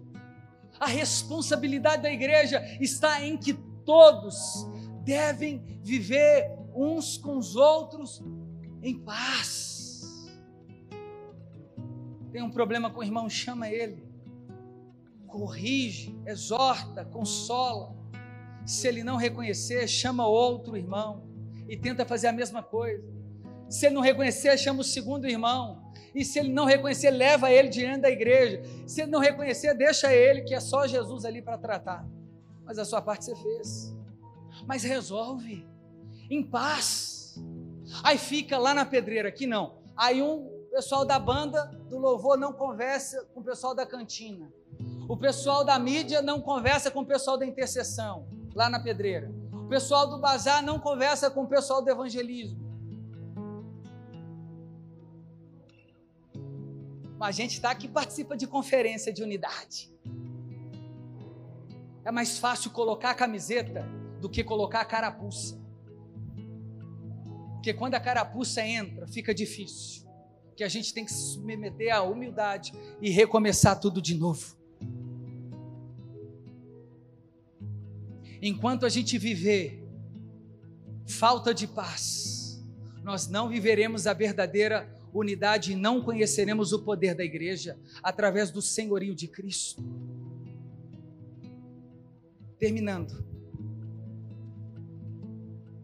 A 0.78 0.86
responsabilidade 0.86 2.02
da 2.02 2.12
igreja 2.12 2.60
está 2.80 3.24
em 3.24 3.36
que 3.36 3.56
todos 3.84 4.66
devem 5.04 5.58
viver 5.82 6.50
uns 6.74 7.16
com 7.16 7.36
os 7.36 7.56
outros 7.56 8.22
em 8.82 8.98
paz. 8.98 10.30
Tem 12.32 12.42
um 12.42 12.50
problema 12.50 12.90
com 12.90 13.00
o 13.00 13.04
irmão, 13.04 13.28
chama 13.28 13.68
ele, 13.68 14.02
corrige, 15.26 16.18
exorta, 16.26 17.04
consola. 17.04 17.94
Se 18.64 18.88
ele 18.88 19.04
não 19.04 19.16
reconhecer, 19.16 19.86
chama 19.86 20.26
outro 20.26 20.76
irmão 20.76 21.24
e 21.68 21.76
tenta 21.76 22.06
fazer 22.06 22.28
a 22.28 22.32
mesma 22.32 22.62
coisa. 22.62 23.04
Se 23.68 23.86
ele 23.86 23.94
não 23.94 24.02
reconhecer, 24.02 24.56
chama 24.58 24.80
o 24.80 24.84
segundo 24.84 25.28
irmão. 25.28 25.92
E 26.14 26.24
se 26.24 26.38
ele 26.38 26.52
não 26.52 26.64
reconhecer, 26.64 27.10
leva 27.10 27.50
ele 27.50 27.68
diante 27.68 28.02
da 28.02 28.10
igreja. 28.10 28.62
Se 28.86 29.02
ele 29.02 29.10
não 29.10 29.20
reconhecer, 29.20 29.74
deixa 29.74 30.12
ele, 30.12 30.42
que 30.42 30.54
é 30.54 30.60
só 30.60 30.86
Jesus 30.86 31.24
ali 31.24 31.40
para 31.40 31.58
tratar 31.58 32.06
mas 32.64 32.78
a 32.78 32.84
sua 32.84 33.02
parte 33.02 33.24
você 33.24 33.36
fez. 33.36 33.94
Mas 34.66 34.82
resolve, 34.82 35.66
em 36.30 36.42
paz. 36.42 37.40
Aí 38.02 38.18
fica 38.18 38.58
lá 38.58 38.72
na 38.72 38.84
pedreira, 38.84 39.28
aqui 39.28 39.46
não. 39.46 39.74
Aí 39.96 40.22
um 40.22 40.50
pessoal 40.70 41.04
da 41.04 41.18
banda 41.18 41.66
do 41.90 41.98
louvor 41.98 42.38
não 42.38 42.52
conversa 42.52 43.24
com 43.34 43.40
o 43.40 43.44
pessoal 43.44 43.74
da 43.74 43.84
cantina. 43.84 44.50
O 45.08 45.16
pessoal 45.16 45.64
da 45.64 45.78
mídia 45.78 46.22
não 46.22 46.40
conversa 46.40 46.90
com 46.90 47.00
o 47.00 47.06
pessoal 47.06 47.36
da 47.36 47.44
intercessão, 47.44 48.26
lá 48.54 48.70
na 48.70 48.80
pedreira. 48.80 49.30
O 49.52 49.68
pessoal 49.68 50.08
do 50.08 50.18
bazar 50.18 50.62
não 50.62 50.78
conversa 50.78 51.30
com 51.30 51.42
o 51.42 51.46
pessoal 51.46 51.82
do 51.82 51.90
evangelismo. 51.90 52.58
Mas 57.18 57.28
a 57.28 57.32
gente 57.32 57.52
está 57.52 57.70
aqui 57.70 57.86
participa 57.86 58.36
de 58.36 58.46
conferência 58.46 59.12
de 59.12 59.22
unidade. 59.22 59.92
É 62.04 62.10
mais 62.10 62.38
fácil 62.38 62.70
colocar 62.70 63.10
a 63.10 63.14
camiseta 63.14 63.86
do 64.20 64.28
que 64.28 64.42
colocar 64.42 64.80
a 64.80 64.84
carapuça. 64.84 65.60
Porque 67.54 67.72
quando 67.72 67.94
a 67.94 68.00
carapuça 68.00 68.60
entra, 68.66 69.06
fica 69.06 69.32
difícil. 69.32 70.02
Que 70.56 70.64
a 70.64 70.68
gente 70.68 70.92
tem 70.92 71.04
que 71.04 71.12
se 71.12 71.32
submeter 71.32 71.94
à 71.94 72.02
humildade 72.02 72.72
e 73.00 73.08
recomeçar 73.10 73.78
tudo 73.78 74.02
de 74.02 74.16
novo. 74.16 74.56
Enquanto 78.40 78.84
a 78.84 78.88
gente 78.88 79.16
viver 79.16 79.80
falta 81.06 81.54
de 81.54 81.68
paz, 81.68 82.60
nós 83.04 83.28
não 83.28 83.48
viveremos 83.48 84.08
a 84.08 84.12
verdadeira 84.12 84.92
unidade 85.14 85.72
e 85.72 85.76
não 85.76 86.02
conheceremos 86.02 86.72
o 86.72 86.82
poder 86.82 87.14
da 87.14 87.22
igreja 87.24 87.78
através 88.02 88.50
do 88.50 88.60
senhorio 88.60 89.14
de 89.14 89.28
Cristo. 89.28 89.84
Terminando. 92.62 93.26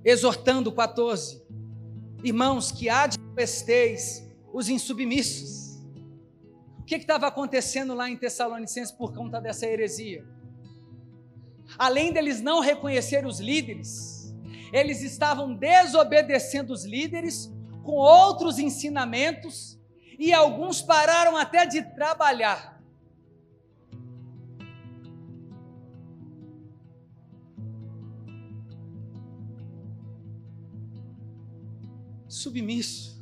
Exortando 0.05 0.71
14. 0.71 1.43
Irmãos, 2.23 2.71
que 2.71 2.89
admoesteis 2.89 4.25
os 4.53 4.69
insubmissos. 4.69 5.77
O 6.79 6.85
que 6.85 6.95
estava 6.95 7.27
acontecendo 7.27 7.95
lá 7.95 8.09
em 8.09 8.17
Tessalonicenses 8.17 8.93
por 8.93 9.13
conta 9.13 9.41
dessa 9.41 9.67
heresia? 9.67 10.25
Além 11.77 12.13
deles 12.13 12.41
não 12.41 12.61
reconhecer 12.61 13.27
os 13.27 13.41
líderes, 13.41 14.33
eles 14.73 15.03
estavam 15.03 15.57
desobedecendo 15.57 16.73
os 16.73 16.85
líderes 16.85 17.53
com 17.83 17.95
outros 17.95 18.57
ensinamentos 18.57 19.77
e 20.17 20.33
alguns 20.33 20.81
pararam 20.81 21.37
até 21.37 21.67
de 21.67 21.83
trabalhar 21.97 22.78
submisso. 32.39 33.19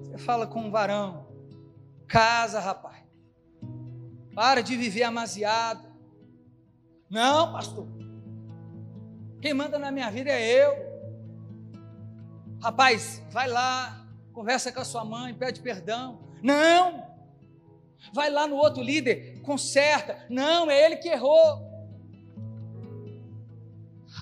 Você 0.00 0.18
fala 0.18 0.46
com 0.46 0.60
um 0.60 0.70
varão, 0.70 1.26
casa, 2.06 2.60
rapaz. 2.60 3.02
Para 4.34 4.62
de 4.62 4.76
viver 4.76 5.02
amaziado. 5.02 5.86
Não, 7.10 7.52
pastor. 7.52 7.86
Quem 9.40 9.52
manda 9.52 9.78
na 9.78 9.90
minha 9.90 10.10
vida 10.10 10.30
é 10.30 10.64
eu. 10.64 10.92
Rapaz, 12.62 13.22
vai 13.30 13.48
lá, 13.48 14.06
conversa 14.32 14.70
com 14.70 14.80
a 14.80 14.84
sua 14.84 15.04
mãe, 15.04 15.34
pede 15.34 15.60
perdão. 15.60 16.20
Não. 16.42 17.10
Vai 18.14 18.30
lá 18.30 18.46
no 18.46 18.56
outro 18.56 18.82
líder, 18.82 19.40
conserta. 19.42 20.24
Não, 20.30 20.70
é 20.70 20.84
ele 20.84 20.96
que 20.96 21.08
errou. 21.08 21.71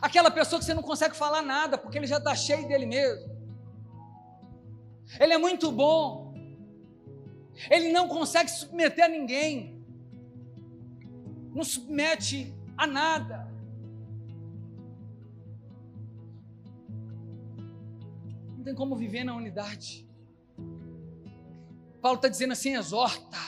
Aquela 0.00 0.30
pessoa 0.30 0.58
que 0.58 0.64
você 0.64 0.74
não 0.74 0.82
consegue 0.82 1.16
falar 1.16 1.42
nada, 1.42 1.76
porque 1.76 1.98
ele 1.98 2.06
já 2.06 2.18
está 2.18 2.34
cheio 2.34 2.66
dele 2.66 2.86
mesmo. 2.86 3.30
Ele 5.18 5.34
é 5.34 5.38
muito 5.38 5.70
bom. 5.70 6.34
Ele 7.70 7.92
não 7.92 8.08
consegue 8.08 8.50
submeter 8.50 9.04
a 9.04 9.08
ninguém. 9.08 9.84
Não 11.54 11.64
submete 11.64 12.54
a 12.76 12.86
nada. 12.86 13.50
Não 18.56 18.64
tem 18.64 18.74
como 18.74 18.96
viver 18.96 19.24
na 19.24 19.34
unidade. 19.34 20.08
Paulo 22.00 22.16
está 22.16 22.28
dizendo 22.28 22.52
assim: 22.52 22.74
exorta, 22.74 23.38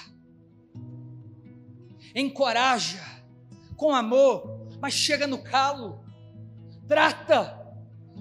encoraja, 2.15 3.01
com 3.77 3.95
amor, 3.95 4.69
mas 4.81 4.93
chega 4.93 5.27
no 5.27 5.43
calo, 5.43 6.02
trata. 6.87 7.59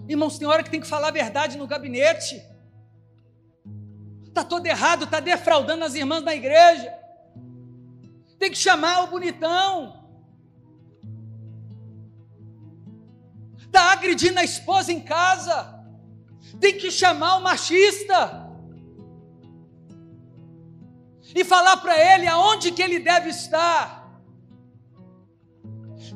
Irmãos, 0.07 0.37
tem 0.37 0.47
hora 0.47 0.63
que 0.63 0.69
tem 0.69 0.81
que 0.81 0.87
falar 0.87 1.09
a 1.09 1.11
verdade 1.11 1.57
no 1.57 1.67
gabinete. 1.67 2.41
Está 4.23 4.43
todo 4.43 4.65
errado, 4.65 5.03
está 5.03 5.19
defraudando 5.19 5.83
as 5.83 5.93
irmãs 5.93 6.23
da 6.23 6.33
igreja. 6.33 6.93
Tem 8.39 8.49
que 8.49 8.57
chamar 8.57 9.03
o 9.03 9.07
bonitão. 9.07 10.01
Está 13.57 13.91
agredindo 13.91 14.39
a 14.39 14.43
esposa 14.43 14.91
em 14.91 14.99
casa. 14.99 15.79
Tem 16.59 16.77
que 16.77 16.89
chamar 16.89 17.37
o 17.37 17.43
machista. 17.43 18.49
E 21.35 21.43
falar 21.43 21.77
para 21.77 21.97
ele 21.97 22.27
aonde 22.27 22.71
que 22.71 22.81
ele 22.81 22.99
deve 22.99 23.29
estar. 23.29 24.00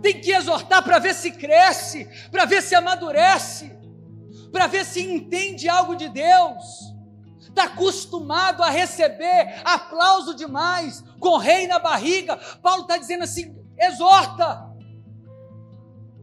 Tem 0.05 0.21
que 0.21 0.31
exortar 0.31 0.83
para 0.83 0.99
ver 0.99 1.15
se 1.15 1.31
cresce, 1.31 2.07
para 2.29 2.45
ver 2.45 2.61
se 2.61 2.75
amadurece, 2.75 3.75
para 4.51 4.67
ver 4.67 4.85
se 4.85 5.01
entende 5.01 5.67
algo 5.67 5.95
de 5.95 6.09
Deus 6.09 6.93
está 7.55 7.63
acostumado 7.63 8.61
a 8.61 8.69
receber 8.69 9.61
aplauso 9.63 10.35
demais, 10.35 11.03
com 11.19 11.37
rei 11.37 11.65
na 11.65 11.79
barriga. 11.79 12.37
Paulo 12.61 12.83
está 12.83 12.97
dizendo 12.97 13.23
assim: 13.23 13.57
exorta. 13.79 14.71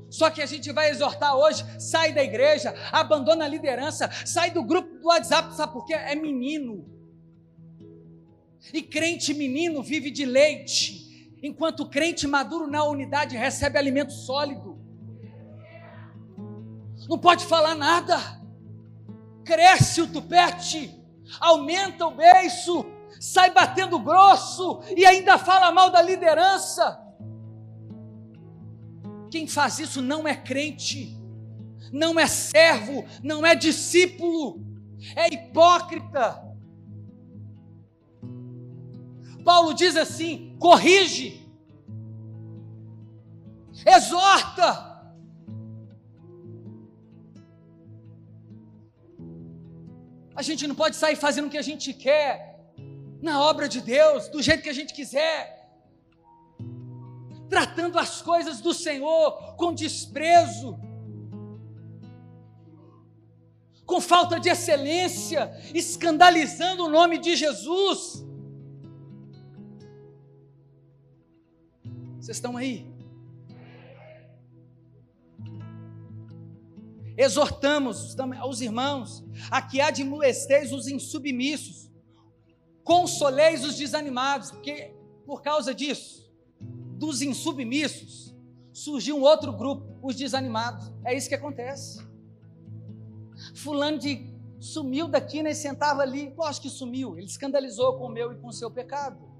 Só 0.09 0.31
que 0.31 0.43
a 0.43 0.47
gente 0.47 0.71
vai 0.71 0.91
exortar 0.91 1.35
hoje, 1.35 1.65
sai 1.81 2.13
da 2.13 2.23
igreja, 2.23 2.73
abandona 2.93 3.47
a 3.47 3.49
liderança, 3.49 4.09
sai 4.25 4.53
do 4.53 4.63
grupo 4.63 4.97
do 5.01 5.09
WhatsApp, 5.09 5.57
sabe 5.57 5.73
por 5.73 5.87
quê? 5.87 5.95
É 5.95 6.15
menino. 6.15 6.87
E 8.73 8.81
crente 8.81 9.35
menino 9.35 9.83
vive 9.83 10.09
de 10.09 10.25
leite, 10.25 11.02
enquanto 11.43 11.89
crente 11.89 12.27
maduro 12.27 12.67
na 12.67 12.85
unidade 12.85 13.37
recebe 13.37 13.79
alimento 13.79 14.13
sólido. 14.13 14.79
Não 17.09 17.19
pode 17.19 17.45
falar 17.47 17.75
nada. 17.75 18.19
Cresce 19.45 20.01
o 20.01 20.07
tupete 20.07 21.03
aumenta 21.41 22.07
o 22.07 22.15
beiço, 22.15 22.85
sai 23.21 23.51
batendo 23.51 23.99
grosso 23.99 24.83
e 24.97 25.05
ainda 25.05 25.39
fala 25.39 25.73
mal 25.73 25.91
da 25.91 26.03
liderança. 26.03 26.99
Quem 29.31 29.47
faz 29.47 29.79
isso 29.79 30.03
não 30.03 30.29
é 30.29 30.35
crente, 30.35 31.17
não 31.93 32.19
é 32.19 32.27
servo, 32.27 33.05
não 33.23 33.47
é 33.47 33.55
discípulo, 33.55 34.61
é 35.17 35.33
hipócrita. 35.33 36.43
Paulo 39.45 39.75
diz 39.75 39.97
assim: 39.97 40.52
corrige, 40.65 41.29
exorta, 43.97 44.93
A 50.35 50.43
gente 50.49 50.67
não 50.67 50.75
pode 50.75 50.97
sair 50.97 51.15
fazendo 51.15 51.47
o 51.47 51.51
que 51.51 51.59
a 51.59 51.69
gente 51.71 51.93
quer, 51.93 52.35
na 53.21 53.35
obra 53.51 53.69
de 53.69 53.81
Deus, 53.81 54.29
do 54.29 54.41
jeito 54.43 54.63
que 54.63 54.73
a 54.75 54.79
gente 54.79 54.93
quiser, 54.99 55.39
tratando 57.51 57.99
as 57.99 58.23
coisas 58.23 58.61
do 58.67 58.73
Senhor 58.73 59.55
com 59.57 59.75
desprezo, 59.75 60.71
com 63.85 64.01
falta 64.01 64.41
de 64.41 64.49
excelência, 64.49 65.43
escandalizando 65.75 66.87
o 66.87 66.89
nome 66.89 67.19
de 67.19 67.37
Jesus. 67.37 68.25
Vocês 72.23 72.37
estão 72.37 72.57
aí? 72.57 72.87
Exortamos 77.17 78.17
os 78.49 78.61
irmãos 78.61 79.25
a 79.51 79.61
que 79.61 79.81
admoesteis 79.81 80.73
os 80.73 80.87
insubmissos, 80.87 81.91
consoleis 82.85 83.65
os 83.65 83.77
desanimados, 83.77 84.53
porque 84.53 84.95
por 85.27 85.43
causa 85.43 85.75
disso, 85.75 86.33
dos 86.97 87.23
insubmissos, 87.23 88.33
surgiu 88.73 89.17
um 89.17 89.23
outro 89.23 89.53
grupo, 89.53 89.99
os 90.01 90.15
desanimados. 90.15 90.93
É 91.05 91.17
isso 91.17 91.29
que 91.29 91.35
acontece. 91.35 92.07
Fulano 93.57 93.99
de 93.99 94.33
sumiu 94.61 95.09
daqui, 95.09 95.43
né, 95.43 95.55
sentava 95.55 96.03
ali, 96.03 96.33
acho 96.43 96.63
que 96.63 96.71
sumiu, 96.71 97.19
ele 97.19 97.27
escandalizou 97.27 97.99
com 97.99 98.07
o 98.07 98.09
meu 98.09 98.33
e 98.33 98.37
com 98.37 98.47
o 98.47 98.53
seu 98.53 98.71
pecado. 98.71 99.32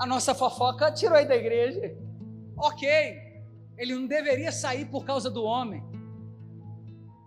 A 0.00 0.06
nossa 0.06 0.34
fofoca 0.34 0.90
tirou 0.90 1.16
aí 1.16 1.28
da 1.28 1.36
igreja. 1.36 1.94
Ok, 2.56 2.88
ele 3.76 3.94
não 3.94 4.06
deveria 4.06 4.50
sair 4.50 4.86
por 4.86 5.04
causa 5.04 5.30
do 5.30 5.44
homem, 5.44 5.82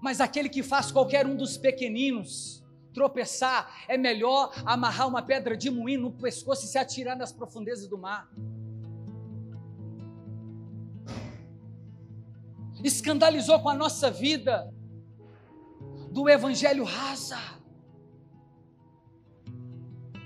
mas 0.02 0.20
aquele 0.20 0.50
que 0.50 0.62
faz 0.62 0.92
qualquer 0.92 1.26
um 1.26 1.36
dos 1.36 1.56
pequeninos 1.56 2.64
tropeçar, 2.94 3.86
é 3.88 3.98
melhor 3.98 4.52
amarrar 4.66 5.08
uma 5.08 5.22
pedra 5.22 5.58
de 5.58 5.70
moinho 5.70 6.02
no 6.02 6.12
pescoço 6.12 6.66
e 6.66 6.68
se 6.68 6.78
atirar 6.78 7.18
nas 7.18 7.32
profundezas 7.32 7.88
do 7.88 7.98
mar. 7.98 8.30
Escandalizou 12.84 13.60
com 13.62 13.70
a 13.70 13.74
nossa 13.74 14.12
vida 14.12 14.72
do 16.12 16.30
evangelho 16.30 16.84
rasa. 16.84 17.40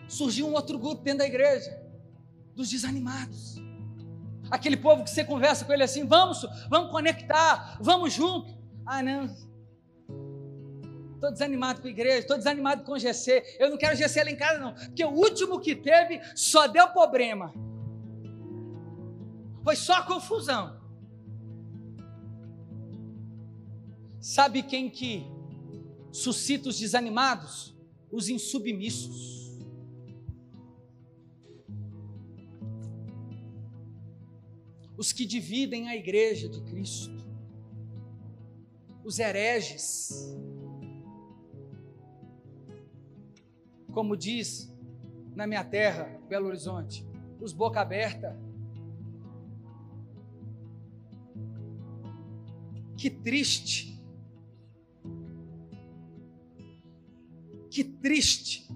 Surgiu 0.07 0.47
um 0.47 0.53
outro 0.53 0.77
grupo 0.79 1.03
dentro 1.03 1.19
da 1.19 1.25
igreja, 1.25 1.86
dos 2.57 2.69
desanimados. 2.69 3.55
Aquele 4.49 4.75
povo 4.75 5.03
que 5.03 5.09
você 5.09 5.23
conversa 5.23 5.63
com 5.63 5.71
ele 5.71 5.83
assim, 5.83 6.05
vamos, 6.05 6.45
vamos 6.69 6.89
conectar, 6.91 7.77
vamos 7.79 8.13
junto. 8.13 8.57
Ah, 8.85 9.03
não. 9.03 9.25
Estou 11.13 11.31
desanimado 11.31 11.81
com 11.81 11.87
a 11.87 11.91
igreja, 11.91 12.19
estou 12.19 12.37
desanimado 12.37 12.83
com 12.83 12.93
o 12.93 12.99
GC. 12.99 13.57
Eu 13.59 13.69
não 13.69 13.77
quero 13.77 13.95
GC 13.95 14.23
lá 14.23 14.31
em 14.31 14.35
casa, 14.35 14.59
não. 14.59 14.73
Porque 14.73 15.05
o 15.05 15.11
último 15.11 15.59
que 15.59 15.75
teve 15.75 16.19
só 16.35 16.67
deu 16.67 16.87
problema. 16.89 17.53
Foi 19.63 19.75
só 19.75 20.01
confusão. 20.03 20.79
Sabe 24.19 24.63
quem 24.63 24.89
que 24.89 25.25
suscita 26.11 26.69
os 26.69 26.79
desanimados? 26.79 27.75
Os 28.11 28.29
insubmissos. 28.29 29.36
Os 34.97 35.13
que 35.13 35.25
dividem 35.25 35.87
a 35.87 35.95
igreja 35.95 36.49
de 36.49 36.59
Cristo, 36.61 37.15
os 39.03 39.19
hereges. 39.19 40.35
Como 43.93 44.17
diz 44.17 44.73
na 45.35 45.45
minha 45.45 45.63
terra, 45.63 46.19
Belo 46.27 46.47
Horizonte, 46.47 47.05
os 47.39 47.53
boca 47.53 47.79
aberta. 47.79 48.37
Que 52.97 53.09
triste. 53.09 53.95
Que 57.69 57.83
triste 57.83 58.67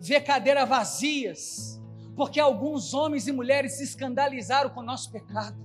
ver 0.00 0.22
cadeiras 0.22 0.68
vazias 0.68 1.80
porque 2.16 2.40
alguns 2.40 2.94
homens 2.94 3.28
e 3.28 3.32
mulheres 3.32 3.74
se 3.74 3.84
escandalizaram 3.84 4.70
com 4.70 4.80
o 4.80 4.84
nosso 4.84 5.12
pecado. 5.12 5.56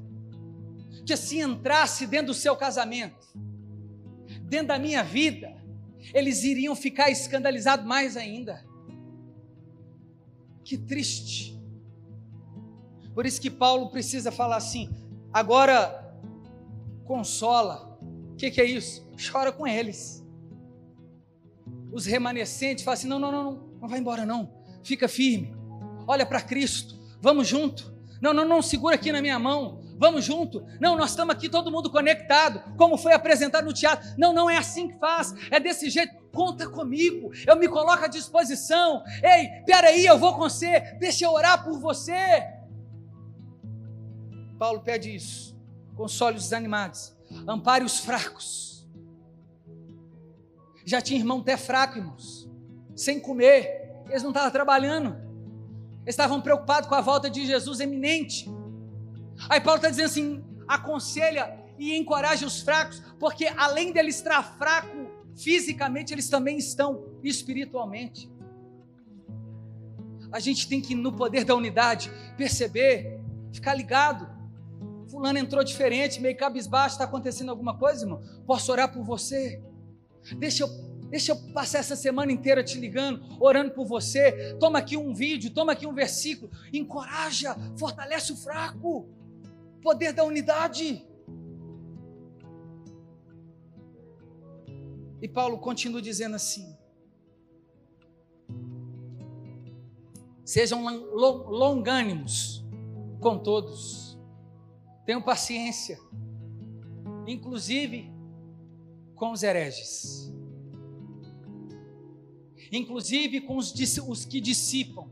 Que 1.06 1.16
se 1.16 1.39
entrasse 1.39 2.06
dentro 2.06 2.28
do 2.28 2.34
seu 2.34 2.56
casamento, 2.58 3.26
dentro 4.43 4.68
da 4.68 4.78
minha 4.78 5.02
vida, 5.02 5.56
eles 6.14 6.43
iriam 6.43 6.76
ficar 6.76 7.10
escandalizados 7.10 7.86
mais 7.86 8.18
ainda. 8.18 8.64
Que 10.64 10.78
triste. 10.78 11.58
Por 13.16 13.26
isso 13.26 13.41
que 13.41 13.49
Paulo 13.49 13.89
precisa 13.89 14.32
falar 14.32 14.58
assim: 14.58 14.89
agora 15.32 16.14
consola. 17.06 17.97
O 18.34 18.36
que, 18.36 18.52
que 18.52 18.60
é 18.60 18.66
isso? 18.66 19.08
Chora 19.32 19.52
com 19.52 19.66
eles. 19.66 20.22
Os 21.93 22.06
remanescentes 22.06 22.84
falam 22.84 22.93
assim: 22.95 23.08
não, 23.08 23.20
não, 23.20 23.32
não, 23.32 23.43
não, 23.43 23.68
não 23.82 23.88
vai 23.88 23.99
embora, 23.99 24.26
não. 24.26 24.52
Fica 24.84 25.08
firme. 25.08 25.61
Olha 26.12 26.26
para 26.26 26.41
Cristo. 26.41 26.99
Vamos 27.22 27.47
junto. 27.47 27.89
Não, 28.22 28.34
não, 28.34 28.43
não, 28.43 28.62
segura 28.62 28.95
aqui 28.95 29.14
na 29.14 29.22
minha 29.22 29.39
mão. 29.39 29.82
Vamos 29.97 30.26
junto. 30.26 30.62
Não, 30.78 30.97
nós 30.97 31.12
estamos 31.12 31.34
aqui 31.34 31.47
todo 31.47 31.72
mundo 31.72 31.89
conectado, 31.89 32.76
como 32.76 32.97
foi 32.97 33.14
apresentado 33.14 33.64
no 33.64 33.72
teatro. 33.72 34.09
Não, 34.18 34.34
não 34.34 34.49
é 34.49 34.57
assim 34.57 34.89
que 34.89 34.99
faz. 34.99 35.34
É 35.49 35.57
desse 35.57 35.89
jeito. 35.89 36.14
Conta 36.34 36.68
comigo. 36.68 37.32
Eu 37.47 37.55
me 37.55 37.66
coloco 37.66 38.03
à 38.03 38.07
disposição. 38.09 39.01
Ei, 39.24 39.64
peraí, 39.66 40.05
eu 40.05 40.20
vou 40.20 40.34
com 40.34 40.39
você. 40.39 40.82
Deixa 40.99 41.24
eu 41.24 41.32
orar 41.32 41.64
por 41.64 41.80
você. 41.80 42.43
Paulo 44.59 44.82
pede 44.82 45.16
isso. 45.16 45.57
Console 45.95 46.36
os 46.36 46.43
desanimados. 46.43 47.16
Ampare 47.47 47.86
os 47.86 47.99
fracos. 47.99 48.86
Já 50.84 50.99
tinha 50.99 51.18
irmão 51.18 51.39
até 51.39 51.55
fraco, 51.55 51.97
irmãos. 51.97 52.49
Sem 52.97 53.18
comer. 53.18 54.03
Eles 54.09 54.24
não 54.24 54.32
estavam 54.32 54.51
trabalhando. 54.51 55.30
Estavam 56.06 56.41
preocupados 56.41 56.89
com 56.89 56.95
a 56.95 57.02
volta 57.02 57.30
de 57.30 57.45
Jesus 57.45 57.80
eminente. 57.80 58.49
Aí 59.49 59.62
Paulo 59.62 59.78
está 59.78 59.89
dizendo 59.89 60.06
assim: 60.06 60.43
aconselha 60.68 61.60
e 61.78 61.97
encoraja 61.97 62.45
os 62.45 62.62
fracos, 62.62 63.02
porque 63.20 63.47
além 63.58 63.91
deles 63.91 64.16
estar 64.16 64.43
fraco 64.58 65.10
fisicamente, 65.36 66.14
eles 66.14 66.30
também 66.30 66.58
estão 66.58 67.06
espiritualmente. 67.24 68.32
A 70.32 70.39
gente 70.39 70.68
tem 70.68 70.80
que, 70.80 70.95
no 70.95 71.12
poder 71.12 71.43
da 71.43 71.56
unidade, 71.56 72.12
perceber, 72.38 73.20
ficar 73.52 73.74
ligado. 73.74 74.30
Fulano 75.10 75.38
entrou 75.38 75.64
diferente, 75.64 76.22
meio 76.22 76.38
cabisbaixo, 76.38 76.95
está 76.95 77.04
acontecendo 77.04 77.49
alguma 77.49 77.78
coisa, 77.78 78.06
irmão? 78.06 78.22
Posso 78.45 78.72
orar 78.72 78.93
por 78.93 79.04
você? 79.04 79.62
Deixa 80.38 80.64
eu, 80.64 80.70
deixa 81.12 81.34
eu 81.34 81.53
passar 81.53 81.78
essa 81.78 81.95
semana 81.95 82.32
inteira 82.32 82.64
te 82.64 82.80
ligando, 82.80 83.22
orando 83.39 83.72
por 83.72 83.86
você. 83.86 84.55
Toma 84.59 84.80
aqui 84.80 84.97
um 84.97 85.14
vídeo, 85.14 85.53
toma 85.53 85.74
aqui 85.74 85.86
um 85.86 85.93
versículo. 85.93 86.51
Encoraja, 86.74 87.55
fortalece 87.78 88.34
o 88.34 88.36
fraco. 88.36 89.07
Poder 89.84 90.14
da 90.14 90.24
unidade. 90.24 91.05
E 95.22 95.28
Paulo 95.28 95.59
continua 95.59 96.01
dizendo 96.01 96.36
assim: 96.36 96.76
Sejam 100.43 100.84
longânimos 101.14 102.66
com 103.20 103.38
todos 103.38 104.12
Tenham 105.05 105.22
paciência, 105.22 105.99
inclusive 107.28 108.12
com 109.16 109.32
os 109.32 109.43
hereges, 109.43 110.32
inclusive 112.72 113.41
com 113.41 113.57
os, 113.57 113.74
os 114.07 114.26
que 114.26 114.39
dissipam. 114.39 115.09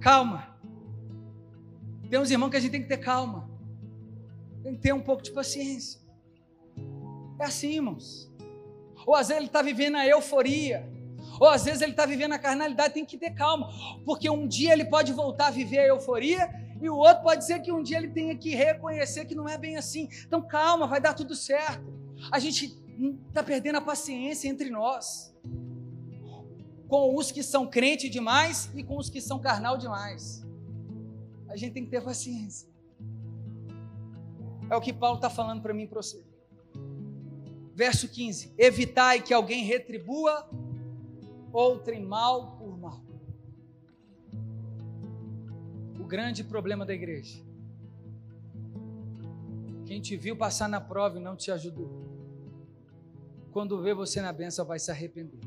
Calma. 0.00 0.56
Tem 2.08 2.18
uns 2.18 2.30
irmãos 2.30 2.50
que 2.50 2.56
a 2.56 2.60
gente 2.60 2.70
tem 2.70 2.82
que 2.82 2.88
ter 2.88 2.98
calma, 2.98 3.50
tem 4.62 4.74
que 4.74 4.80
ter 4.80 4.94
um 4.94 5.00
pouco 5.00 5.22
de 5.22 5.30
paciência. 5.30 6.00
É 7.38 7.44
assim, 7.44 7.74
irmãos. 7.74 8.30
Ou 9.06 9.14
às 9.14 9.28
vezes 9.28 9.40
ele 9.40 9.46
está 9.46 9.60
vivendo 9.60 9.96
a 9.96 10.06
euforia, 10.06 10.88
ou 11.38 11.48
às 11.48 11.64
vezes 11.64 11.82
ele 11.82 11.92
está 11.92 12.06
vivendo 12.06 12.32
a 12.32 12.38
carnalidade, 12.38 12.94
tem 12.94 13.04
que 13.04 13.18
ter 13.18 13.30
calma, 13.30 13.68
porque 14.04 14.28
um 14.30 14.46
dia 14.46 14.72
ele 14.72 14.84
pode 14.84 15.12
voltar 15.12 15.48
a 15.48 15.50
viver 15.50 15.80
a 15.80 15.86
euforia 15.86 16.48
e 16.80 16.88
o 16.88 16.96
outro 16.96 17.22
pode 17.22 17.44
ser 17.44 17.60
que 17.60 17.70
um 17.70 17.82
dia 17.82 17.98
ele 17.98 18.08
tenha 18.08 18.36
que 18.36 18.54
reconhecer 18.54 19.24
que 19.24 19.34
não 19.34 19.48
é 19.48 19.58
bem 19.58 19.76
assim. 19.76 20.08
Então 20.26 20.40
calma, 20.40 20.86
vai 20.86 21.00
dar 21.00 21.14
tudo 21.14 21.34
certo. 21.34 21.92
A 22.30 22.38
gente 22.38 22.76
está 23.28 23.42
perdendo 23.42 23.76
a 23.76 23.80
paciência 23.80 24.48
entre 24.48 24.70
nós. 24.70 25.34
Com 26.88 27.14
os 27.16 27.30
que 27.30 27.42
são 27.42 27.66
crente 27.66 28.08
demais 28.08 28.70
e 28.74 28.82
com 28.82 28.96
os 28.96 29.10
que 29.10 29.20
são 29.20 29.38
carnal 29.38 29.76
demais. 29.76 30.44
A 31.48 31.56
gente 31.56 31.72
tem 31.72 31.84
que 31.84 31.90
ter 31.90 32.02
paciência. 32.02 32.68
É 34.70 34.76
o 34.76 34.80
que 34.80 34.92
Paulo 34.92 35.16
está 35.16 35.30
falando 35.30 35.62
para 35.62 35.72
mim 35.72 35.84
e 35.84 35.86
para 35.86 36.02
você. 36.02 36.22
Verso 37.74 38.08
15: 38.08 38.54
Evitai 38.58 39.22
que 39.22 39.32
alguém 39.32 39.64
retribua 39.64 40.48
outrem 41.52 42.04
mal 42.04 42.56
por 42.56 42.76
mal 42.78 43.08
grande 46.08 46.42
problema 46.42 46.86
da 46.86 46.94
igreja. 46.94 47.38
Quem 49.84 50.00
te 50.00 50.16
viu 50.16 50.34
passar 50.36 50.68
na 50.68 50.80
prova 50.80 51.18
e 51.18 51.22
não 51.22 51.36
te 51.36 51.50
ajudou, 51.50 51.90
quando 53.58 53.82
vê 53.82 53.92
você 53.92 54.22
na 54.22 54.32
benção, 54.32 54.64
vai 54.64 54.78
se 54.78 54.88
arrepender. 54.88 55.40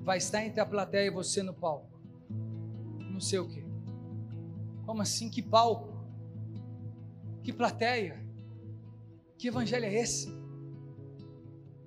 Vai 0.00 0.16
estar 0.16 0.42
entre 0.42 0.62
a 0.62 0.64
plateia 0.64 1.08
e 1.08 1.10
você 1.10 1.42
no 1.42 1.52
palco. 1.52 2.00
Não 3.12 3.20
sei 3.20 3.38
o 3.38 3.46
que. 3.46 3.62
Como 4.86 5.02
assim? 5.02 5.28
Que 5.28 5.42
palco? 5.42 5.92
Que 7.42 7.52
plateia? 7.52 8.18
Que 9.36 9.48
evangelho 9.48 9.84
é 9.84 9.94
esse? 9.94 10.34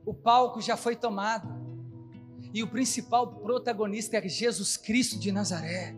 O 0.06 0.14
palco 0.14 0.62
já 0.62 0.78
foi 0.78 0.96
tomado. 0.96 1.50
E 2.54 2.62
o 2.62 2.68
principal 2.68 3.38
protagonista 3.38 4.18
é 4.18 4.30
Jesus 4.30 4.78
Cristo 4.78 5.18
de 5.18 5.32
Nazaré 5.32 5.96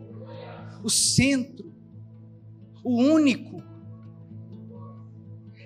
o 0.82 0.88
centro, 0.88 1.70
o 2.82 2.96
único. 2.96 3.62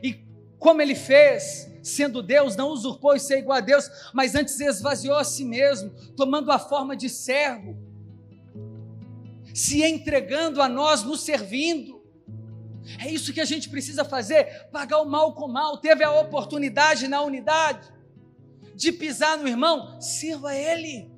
E 0.03 0.27
como 0.59 0.83
ele 0.83 0.97
fez, 0.97 1.70
sendo 1.83 2.23
Deus, 2.23 2.57
não 2.57 2.69
usurpou 2.69 3.15
e 3.15 3.21
ser 3.21 3.39
igual 3.39 3.59
a 3.59 3.61
Deus, 3.61 3.91
mas 4.13 4.35
antes 4.35 4.59
esvaziou 4.61 5.17
a 5.17 5.25
si 5.25 5.45
mesmo, 5.45 5.91
tomando 6.17 6.51
a 6.51 6.59
forma 6.59 6.97
de 6.97 7.09
servo, 7.09 7.77
se 9.55 9.83
entregando 9.83 10.61
a 10.63 10.69
nós, 10.69 11.03
nos 11.03 11.21
servindo. 11.21 12.01
É 12.99 13.11
isso 13.11 13.33
que 13.33 13.41
a 13.41 13.45
gente 13.45 13.69
precisa 13.69 14.05
fazer, 14.05 14.69
pagar 14.71 15.01
o 15.01 15.09
mal 15.09 15.35
com 15.35 15.45
o 15.45 15.53
mal. 15.53 15.79
Teve 15.79 16.03
a 16.03 16.13
oportunidade 16.13 17.07
na 17.09 17.23
unidade 17.23 17.93
de 18.75 18.93
pisar 18.93 19.37
no 19.37 19.47
irmão, 19.47 20.01
sirva 20.01 20.55
ele. 20.55 21.11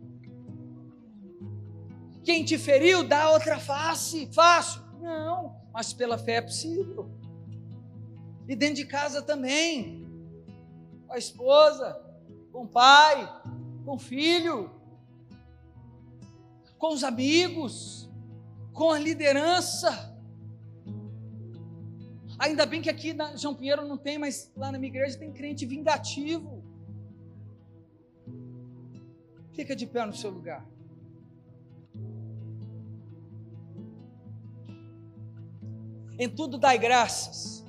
Quem 2.25 2.45
te 2.45 2.59
feriu, 2.59 3.03
dá 3.03 3.31
outra 3.31 3.59
face. 3.59 4.29
Fácil? 4.33 4.83
Não, 5.01 5.57
mas 5.73 5.93
pela 5.93 6.19
fé 6.19 6.37
é 6.37 6.43
possível. 6.43 7.11
E 8.49 8.55
dentro 8.55 8.77
de 8.77 8.85
casa 8.85 9.23
também. 9.23 10.02
Com 11.13 11.17
a 11.17 11.19
esposa, 11.19 12.03
com 12.51 12.63
o 12.65 12.69
pai, 12.69 13.31
com 13.85 13.97
o 13.97 13.99
filho, 13.99 14.71
com 16.79 16.95
os 16.95 17.05
amigos, 17.05 18.11
com 18.73 18.91
a 18.93 18.99
liderança. 18.99 20.17
Ainda 22.39 22.65
bem 22.65 22.81
que 22.81 22.89
aqui 22.89 23.13
na 23.13 23.37
João 23.37 23.55
Pinheiro 23.55 23.87
não 23.87 23.99
tem, 23.99 24.17
mas 24.17 24.51
lá 24.57 24.73
na 24.73 24.79
minha 24.79 24.89
igreja 24.89 25.19
tem 25.19 25.31
crente 25.31 25.67
vingativo. 25.67 26.65
Fica 29.53 29.77
de 29.77 29.87
pé 29.87 30.07
no 30.07 30.15
seu 30.15 30.31
lugar. 30.31 30.67
Em 36.19 36.31
tudo 36.31 36.57
dai 36.57 36.79
graças. 36.79 37.62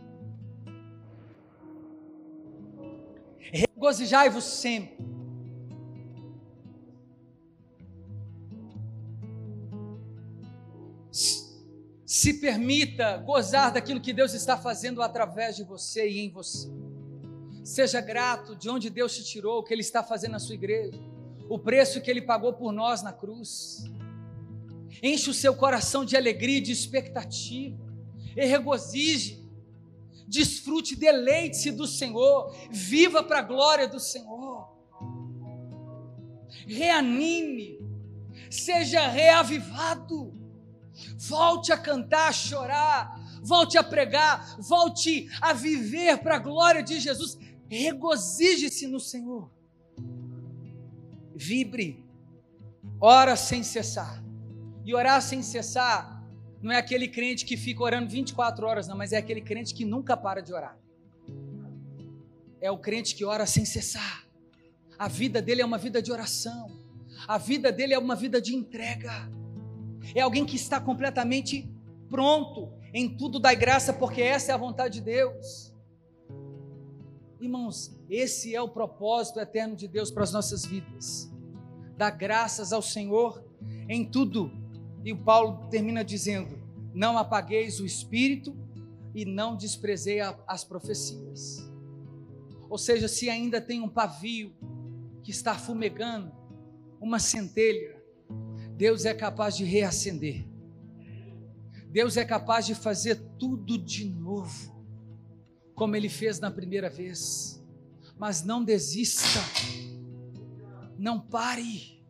Regozijai-vos 3.53 4.43
sempre. 4.43 5.05
Se 12.03 12.33
permita 12.35 13.17
gozar 13.17 13.71
daquilo 13.71 14.01
que 14.01 14.11
Deus 14.11 14.33
está 14.33 14.57
fazendo 14.57 15.01
através 15.01 15.55
de 15.55 15.63
você 15.63 16.09
e 16.09 16.19
em 16.19 16.31
você. 16.31 16.67
Seja 17.63 18.01
grato 18.01 18.55
de 18.55 18.69
onde 18.69 18.89
Deus 18.89 19.15
te 19.15 19.23
tirou, 19.23 19.59
o 19.59 19.63
que 19.63 19.73
Ele 19.73 19.81
está 19.81 20.03
fazendo 20.03 20.31
na 20.31 20.39
sua 20.39 20.55
igreja, 20.55 20.99
o 21.47 21.59
preço 21.59 22.01
que 22.01 22.09
Ele 22.09 22.21
pagou 22.21 22.53
por 22.53 22.71
nós 22.71 23.03
na 23.03 23.13
cruz. 23.13 23.83
Enche 25.01 25.29
o 25.29 25.33
seu 25.33 25.55
coração 25.55 26.03
de 26.03 26.17
alegria 26.17 26.57
e 26.57 26.61
de 26.61 26.71
expectativa 26.71 27.77
e 28.35 28.45
regozije, 28.45 29.42
desfrute, 30.27 30.95
deleite-se 30.95 31.71
do 31.71 31.87
Senhor, 31.87 32.55
viva 32.71 33.23
para 33.23 33.39
a 33.39 33.43
glória 33.43 33.87
do 33.87 33.99
Senhor. 33.99 34.71
Reanime, 36.65 37.79
seja 38.49 39.07
reavivado, 39.07 40.33
volte 41.17 41.71
a 41.71 41.77
cantar, 41.77 42.29
a 42.29 42.33
chorar, 42.33 43.19
volte 43.43 43.77
a 43.77 43.83
pregar, 43.83 44.57
volte 44.59 45.27
a 45.41 45.53
viver 45.53 46.19
para 46.19 46.35
a 46.35 46.39
glória 46.39 46.81
de 46.81 46.99
Jesus. 46.99 47.37
Regozije-se 47.69 48.87
no 48.87 48.99
Senhor, 48.99 49.49
vibre, 51.35 52.05
ora 52.99 53.35
sem 53.35 53.63
cessar. 53.63 54.23
E 54.85 54.93
orar 54.93 55.21
sem 55.21 55.41
cessar 55.41 56.22
não 56.63 56.71
é 56.71 56.77
aquele 56.77 57.09
crente 57.09 57.43
que 57.43 57.57
fica 57.57 57.83
orando 57.83 58.09
24 58.09 58.65
horas, 58.65 58.87
não, 58.87 58.97
mas 58.97 59.11
é 59.11 59.17
aquele 59.17 59.41
crente 59.41 59.73
que 59.73 59.83
nunca 59.83 60.15
para 60.15 60.41
de 60.41 60.53
orar. 60.53 60.79
É 62.61 62.71
o 62.71 62.77
crente 62.77 63.13
que 63.15 63.25
ora 63.25 63.45
sem 63.45 63.65
cessar. 63.65 64.25
A 64.97 65.09
vida 65.09 65.41
dele 65.41 65.61
é 65.61 65.65
uma 65.65 65.77
vida 65.77 66.01
de 66.01 66.09
oração. 66.09 66.71
A 67.27 67.37
vida 67.37 67.69
dele 67.69 67.93
é 67.93 67.99
uma 67.99 68.15
vida 68.15 68.41
de 68.41 68.55
entrega. 68.55 69.29
É 70.15 70.21
alguém 70.21 70.45
que 70.45 70.55
está 70.55 70.79
completamente 70.79 71.69
pronto 72.09 72.71
em 72.93 73.09
tudo 73.09 73.41
da 73.41 73.53
graça, 73.53 73.91
porque 73.91 74.21
essa 74.21 74.53
é 74.53 74.55
a 74.55 74.57
vontade 74.57 74.99
de 74.99 75.01
Deus. 75.01 75.75
Irmãos, 77.41 77.93
esse 78.09 78.55
é 78.55 78.61
o 78.61 78.69
propósito 78.69 79.37
eterno 79.37 79.75
de 79.75 79.85
Deus 79.85 80.09
para 80.09 80.23
as 80.23 80.31
nossas 80.31 80.65
vidas. 80.65 81.29
Dar 81.97 82.11
graças 82.11 82.71
ao 82.71 82.81
Senhor 82.81 83.43
em 83.89 84.09
tudo. 84.09 84.62
E 85.03 85.11
o 85.11 85.17
Paulo 85.17 85.67
termina 85.69 86.03
dizendo: 86.03 86.57
Não 86.93 87.17
apagueis 87.17 87.79
o 87.79 87.85
espírito 87.85 88.55
e 89.13 89.25
não 89.25 89.55
desprezei 89.55 90.19
as 90.47 90.63
profecias. 90.63 91.69
Ou 92.69 92.77
seja, 92.77 93.07
se 93.07 93.29
ainda 93.29 93.61
tem 93.61 93.81
um 93.81 93.89
pavio 93.89 94.55
que 95.23 95.31
está 95.31 95.55
fumegando, 95.55 96.31
uma 96.99 97.19
centelha, 97.19 98.01
Deus 98.75 99.05
é 99.05 99.13
capaz 99.13 99.55
de 99.55 99.63
reacender. 99.63 100.47
Deus 101.89 102.17
é 102.17 102.25
capaz 102.25 102.65
de 102.65 102.73
fazer 102.73 103.21
tudo 103.37 103.77
de 103.77 104.05
novo, 104.05 104.73
como 105.75 105.95
Ele 105.95 106.09
fez 106.09 106.39
na 106.39 106.49
primeira 106.49 106.89
vez. 106.89 107.63
Mas 108.17 108.43
não 108.43 108.63
desista, 108.63 109.39
não 110.97 111.19
pare, 111.19 112.02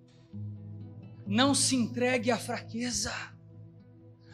não 1.26 1.54
se 1.54 1.76
entregue 1.76 2.32
à 2.32 2.38
fraqueza, 2.38 3.14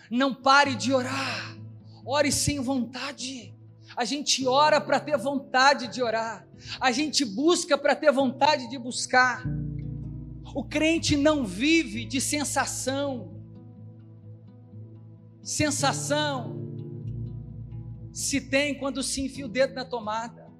não 0.09 0.33
pare 0.33 0.75
de 0.75 0.91
orar, 0.93 1.57
ore 2.05 2.31
sem 2.31 2.59
vontade. 2.59 3.55
A 3.95 4.05
gente 4.05 4.47
ora 4.47 4.79
para 4.79 4.99
ter 4.99 5.17
vontade 5.17 5.87
de 5.87 6.01
orar, 6.01 6.47
a 6.79 6.91
gente 6.91 7.25
busca 7.25 7.77
para 7.77 7.95
ter 7.95 8.11
vontade 8.11 8.69
de 8.69 8.77
buscar. 8.77 9.43
O 10.55 10.63
crente 10.63 11.15
não 11.15 11.45
vive 11.45 12.05
de 12.05 12.19
sensação, 12.19 13.35
sensação 15.43 16.59
se 18.11 18.41
tem 18.41 18.77
quando 18.77 19.01
se 19.01 19.21
enfia 19.21 19.45
o 19.45 19.49
dedo 19.49 19.73
na 19.73 19.85
tomada. 19.85 20.51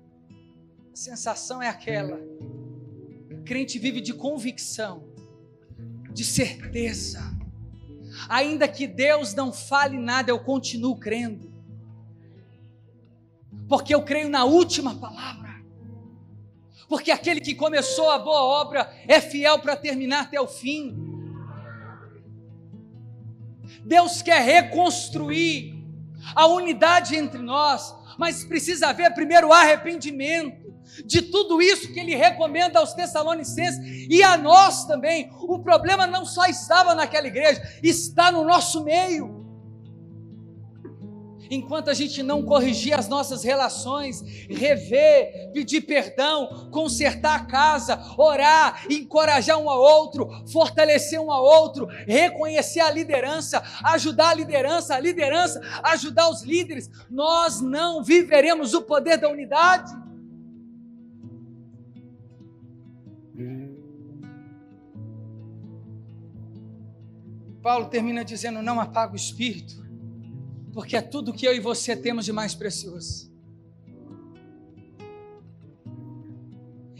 A 0.93 0.95
sensação 0.95 1.61
é 1.61 1.67
aquela. 1.67 2.19
O 3.31 3.43
crente 3.43 3.79
vive 3.79 3.99
de 3.99 4.13
convicção, 4.13 5.08
de 6.11 6.23
certeza. 6.23 7.21
Ainda 8.27 8.67
que 8.67 8.87
Deus 8.87 9.33
não 9.33 9.51
fale 9.51 9.97
nada, 9.97 10.31
eu 10.31 10.39
continuo 10.39 10.97
crendo. 10.97 11.51
Porque 13.67 13.93
eu 13.93 14.01
creio 14.01 14.29
na 14.29 14.43
última 14.43 14.95
palavra. 14.95 15.49
Porque 16.87 17.11
aquele 17.11 17.39
que 17.39 17.53
começou 17.53 18.09
a 18.09 18.17
boa 18.17 18.41
obra 18.41 18.91
é 19.07 19.21
fiel 19.21 19.59
para 19.59 19.75
terminar 19.75 20.23
até 20.23 20.41
o 20.41 20.47
fim. 20.47 20.97
Deus 23.85 24.21
quer 24.21 24.41
reconstruir 24.41 25.75
a 26.35 26.47
unidade 26.47 27.15
entre 27.15 27.41
nós, 27.41 27.95
mas 28.17 28.43
precisa 28.43 28.87
haver 28.87 29.13
primeiro 29.13 29.53
arrependimento 29.53 30.58
de 31.05 31.21
tudo 31.21 31.61
isso 31.61 31.91
que 31.93 31.99
ele 31.99 32.15
recomenda 32.15 32.79
aos 32.79 32.93
Tessalonicenses 32.93 34.07
e 34.09 34.23
a 34.23 34.37
nós 34.37 34.85
também. 34.85 35.31
O 35.41 35.59
problema 35.59 36.05
não 36.07 36.25
só 36.25 36.45
estava 36.45 36.95
naquela 36.95 37.27
igreja, 37.27 37.61
está 37.81 38.31
no 38.31 38.43
nosso 38.43 38.83
meio 38.83 39.39
enquanto 41.49 41.89
a 41.89 41.93
gente 41.93 42.21
não 42.21 42.43
corrigir 42.43 42.93
as 42.93 43.07
nossas 43.07 43.43
relações, 43.43 44.21
rever, 44.49 45.51
pedir 45.51 45.81
perdão, 45.81 46.69
consertar 46.71 47.35
a 47.35 47.45
casa, 47.45 47.99
orar, 48.17 48.85
encorajar 48.89 49.57
um 49.57 49.69
ao 49.69 49.81
outro, 49.81 50.29
fortalecer 50.51 51.19
um 51.19 51.31
ao 51.31 51.43
outro, 51.43 51.87
reconhecer 52.05 52.81
a 52.81 52.91
liderança, 52.91 53.61
ajudar 53.83 54.29
a 54.29 54.33
liderança, 54.33 54.95
a 54.95 54.99
liderança, 54.99 55.59
ajudar 55.83 56.29
os 56.29 56.43
líderes, 56.43 56.89
nós 57.09 57.59
não 57.61 58.03
viveremos 58.03 58.73
o 58.73 58.81
poder 58.81 59.17
da 59.17 59.29
unidade. 59.29 60.08
Paulo 67.61 67.87
termina 67.87 68.23
dizendo: 68.23 68.61
não 68.61 68.79
apaga 68.79 69.13
o 69.13 69.15
espírito 69.15 69.89
porque 70.73 70.95
é 70.95 71.01
tudo 71.01 71.33
que 71.33 71.45
eu 71.45 71.53
e 71.53 71.59
você 71.59 71.95
temos 71.95 72.25
de 72.25 72.31
mais 72.31 72.53
precioso. 72.53 73.29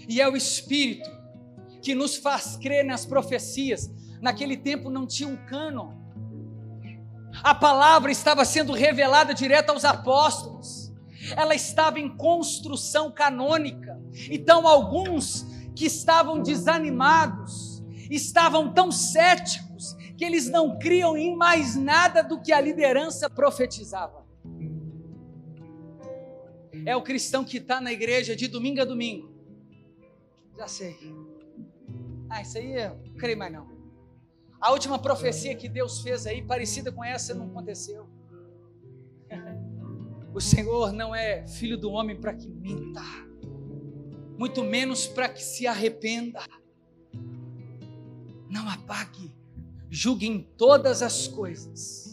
E 0.07 0.20
é 0.20 0.28
o 0.28 0.36
Espírito 0.36 1.10
que 1.82 1.93
nos 1.93 2.18
faz 2.18 2.57
crer 2.57 2.84
nas 2.84 3.05
profecias. 3.05 3.89
Naquele 4.22 4.57
tempo 4.57 4.89
não 4.89 5.05
tinha 5.05 5.30
um 5.30 5.38
cânon. 5.45 5.93
A 7.43 7.53
palavra 7.53 8.12
estava 8.12 8.43
sendo 8.43 8.74
revelada 8.74 9.34
direto 9.34 9.70
aos 9.70 9.86
apóstolos. 9.86 10.91
Ela 11.38 11.53
estava 11.53 11.99
em 11.99 12.10
construção 12.10 13.12
canônica. 13.12 13.97
Então 14.32 14.68
alguns 14.68 15.45
que 15.76 15.86
estavam 15.86 16.41
desanimados, 16.41 17.84
estavam 18.10 18.74
tão 18.74 18.91
céticos, 18.91 19.69
que 20.20 20.26
eles 20.26 20.50
não 20.50 20.78
criam 20.78 21.18
em 21.18 21.34
mais 21.34 21.78
nada 21.78 22.22
do 22.22 22.42
que 22.42 22.52
a 22.52 22.60
liderança 22.60 23.30
profetizava. 23.30 24.28
É 26.86 26.94
o 26.94 27.02
cristão 27.02 27.46
que 27.46 27.56
está 27.56 27.80
na 27.80 27.94
igreja 27.94 28.36
de 28.36 28.50
domingo 28.50 28.82
a 28.82 28.84
domingo. 28.84 29.32
Já 30.58 30.68
sei. 30.68 30.98
Ah, 32.30 32.42
isso 32.42 32.58
aí 32.58 32.74
eu 32.74 32.96
não 32.98 33.14
creio 33.14 33.38
mais 33.38 33.54
não. 33.54 33.66
A 34.60 34.74
última 34.74 35.00
profecia 35.00 35.56
que 35.56 35.70
Deus 35.70 36.02
fez 36.02 36.28
aí, 36.28 36.46
parecida 36.46 36.92
com 36.92 37.02
essa, 37.02 37.34
não 37.34 37.46
aconteceu. 37.46 38.06
O 40.32 40.40
Senhor 40.40 40.92
não 40.92 41.16
é 41.16 41.48
filho 41.48 41.76
do 41.76 41.90
homem 41.90 42.16
para 42.16 42.36
que 42.36 42.48
minta, 42.48 43.02
muito 44.38 44.64
menos 44.64 45.08
para 45.08 45.28
que 45.28 45.44
se 45.44 45.66
arrependa. 45.66 46.40
Não 48.48 48.70
apague 48.70 49.34
julguem 49.90 50.48
todas 50.58 51.02
as 51.02 51.28
coisas. 51.28 52.08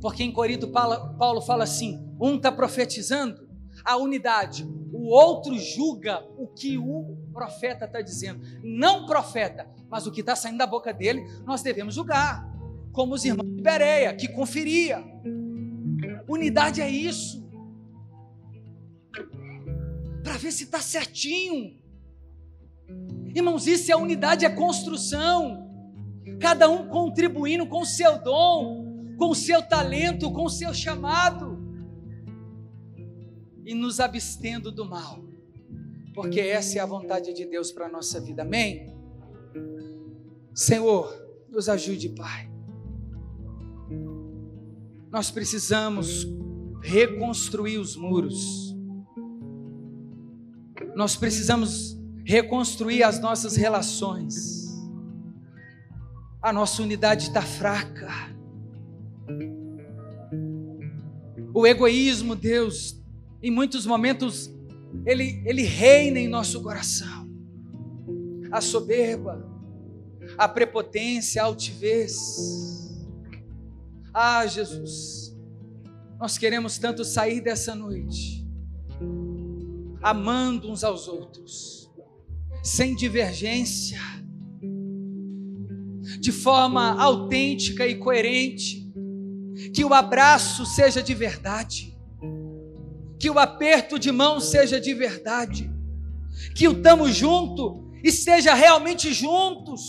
Porque 0.00 0.22
em 0.22 0.32
Corinto 0.32 0.68
Paulo 0.68 1.40
fala 1.40 1.64
assim: 1.64 2.04
um 2.20 2.36
está 2.36 2.52
profetizando 2.52 3.48
a 3.84 3.96
unidade, 3.96 4.64
o 4.92 5.08
outro 5.08 5.58
julga 5.58 6.22
o 6.36 6.46
que 6.46 6.76
o 6.76 7.16
profeta 7.32 7.86
está 7.86 8.00
dizendo. 8.00 8.40
Não 8.62 9.06
profeta, 9.06 9.68
mas 9.88 10.06
o 10.06 10.12
que 10.12 10.20
está 10.20 10.36
saindo 10.36 10.58
da 10.58 10.66
boca 10.66 10.92
dele, 10.92 11.24
nós 11.44 11.62
devemos 11.62 11.94
julgar. 11.94 12.50
Como 12.92 13.14
os 13.14 13.24
irmãos 13.24 13.48
de 13.56 13.62
Bereia, 13.62 14.14
que 14.14 14.28
conferia. 14.28 15.02
Unidade 16.28 16.82
é 16.82 16.90
isso. 16.90 17.42
Para 20.22 20.36
ver 20.36 20.52
se 20.52 20.64
está 20.64 20.78
certinho. 20.78 21.80
Irmãos, 23.34 23.66
isso 23.66 23.90
é 23.90 23.96
unidade, 23.96 24.44
é 24.44 24.50
construção 24.50 25.71
cada 26.38 26.68
um 26.68 26.88
contribuindo 26.88 27.66
com 27.66 27.82
o 27.82 27.86
seu 27.86 28.22
dom, 28.22 29.14
com 29.18 29.30
o 29.30 29.34
seu 29.34 29.62
talento, 29.62 30.30
com 30.32 30.44
o 30.44 30.50
seu 30.50 30.72
chamado, 30.74 31.58
e 33.64 33.74
nos 33.74 34.00
abstendo 34.00 34.72
do 34.72 34.84
mal, 34.84 35.22
porque 36.14 36.40
essa 36.40 36.78
é 36.78 36.80
a 36.80 36.86
vontade 36.86 37.32
de 37.32 37.44
Deus 37.44 37.70
para 37.70 37.86
a 37.86 37.88
nossa 37.88 38.20
vida, 38.20 38.42
amém? 38.42 38.92
Senhor, 40.54 41.14
nos 41.48 41.68
ajude, 41.68 42.08
Pai. 42.10 42.50
Nós 45.10 45.30
precisamos 45.30 46.26
reconstruir 46.82 47.78
os 47.78 47.96
muros, 47.96 48.74
nós 50.96 51.16
precisamos 51.16 51.96
reconstruir 52.24 53.02
as 53.02 53.20
nossas 53.20 53.56
relações 53.56 54.61
a 56.42 56.52
nossa 56.52 56.82
unidade 56.82 57.28
está 57.28 57.40
fraca. 57.40 58.10
O 61.54 61.66
egoísmo, 61.66 62.34
Deus, 62.34 63.00
em 63.40 63.50
muitos 63.50 63.86
momentos, 63.86 64.50
ele, 65.06 65.40
ele 65.46 65.62
reina 65.62 66.18
em 66.18 66.26
nosso 66.26 66.60
coração. 66.60 67.30
A 68.50 68.60
soberba, 68.60 69.48
a 70.36 70.48
prepotência, 70.48 71.42
a 71.42 71.44
altivez. 71.44 72.98
Ah, 74.12 74.44
Jesus, 74.46 75.36
nós 76.18 76.36
queremos 76.36 76.76
tanto 76.76 77.04
sair 77.04 77.40
dessa 77.40 77.74
noite, 77.74 78.46
amando 80.02 80.70
uns 80.70 80.82
aos 80.82 81.06
outros, 81.06 81.90
sem 82.62 82.94
divergência, 82.94 83.98
de 86.22 86.30
forma 86.30 87.02
autêntica 87.02 87.84
e 87.84 87.96
coerente. 87.96 88.88
Que 89.74 89.84
o 89.84 89.92
abraço 89.92 90.64
seja 90.64 91.02
de 91.02 91.12
verdade. 91.14 91.98
Que 93.18 93.28
o 93.28 93.40
aperto 93.40 93.98
de 93.98 94.12
mão 94.12 94.38
seja 94.38 94.80
de 94.80 94.94
verdade. 94.94 95.68
Que 96.54 96.68
o 96.68 96.80
tamo 96.80 97.10
junto 97.10 97.90
esteja 98.04 98.54
realmente 98.54 99.12
juntos. 99.12 99.82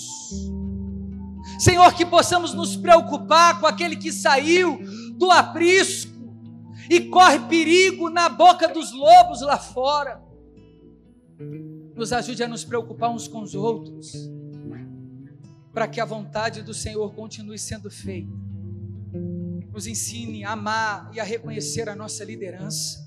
Senhor, 1.59 1.93
que 1.93 2.03
possamos 2.03 2.51
nos 2.51 2.75
preocupar 2.75 3.59
com 3.59 3.67
aquele 3.67 3.95
que 3.95 4.11
saiu 4.11 4.79
do 5.15 5.29
aprisco 5.29 6.11
e 6.89 6.99
corre 6.99 7.41
perigo 7.41 8.09
na 8.09 8.27
boca 8.27 8.67
dos 8.67 8.91
lobos 8.91 9.41
lá 9.41 9.59
fora. 9.59 10.19
Nos 11.95 12.11
ajude 12.11 12.43
a 12.43 12.47
nos 12.47 12.65
preocupar 12.65 13.11
uns 13.11 13.27
com 13.27 13.43
os 13.43 13.53
outros, 13.53 14.11
para 15.74 15.88
que 15.88 15.99
a 15.99 16.05
vontade 16.05 16.61
do 16.61 16.74
Senhor 16.74 17.11
continue 17.13 17.57
sendo 17.57 17.89
feita. 17.89 18.32
Nos 19.71 19.88
ensine 19.88 20.45
a 20.45 20.51
amar 20.51 21.09
e 21.13 21.19
a 21.19 21.24
reconhecer 21.24 21.89
a 21.89 21.95
nossa 21.95 22.24
liderança. 22.24 23.03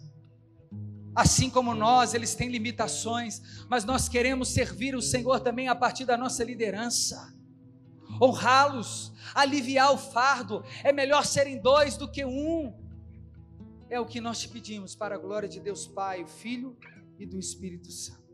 Assim 1.14 1.48
como 1.48 1.74
nós, 1.74 2.12
eles 2.12 2.34
têm 2.34 2.50
limitações, 2.50 3.40
mas 3.70 3.84
nós 3.84 4.08
queremos 4.08 4.48
servir 4.48 4.96
o 4.96 5.00
Senhor 5.00 5.40
também 5.40 5.68
a 5.68 5.74
partir 5.74 6.04
da 6.04 6.16
nossa 6.16 6.42
liderança. 6.42 7.32
Honrá-los, 8.20 9.12
aliviar 9.34 9.92
o 9.92 9.98
fardo. 9.98 10.64
É 10.82 10.92
melhor 10.92 11.24
serem 11.24 11.60
dois 11.60 11.96
do 11.96 12.10
que 12.10 12.24
um. 12.24 12.74
É 13.88 14.00
o 14.00 14.04
que 14.04 14.20
nós 14.20 14.40
te 14.40 14.48
pedimos 14.48 14.96
para 14.96 15.14
a 15.14 15.18
glória 15.18 15.48
de 15.48 15.60
Deus 15.60 15.86
Pai, 15.86 16.26
Filho 16.26 16.76
e 17.18 17.24
do 17.24 17.38
Espírito 17.38 17.90
Santo. 17.92 18.25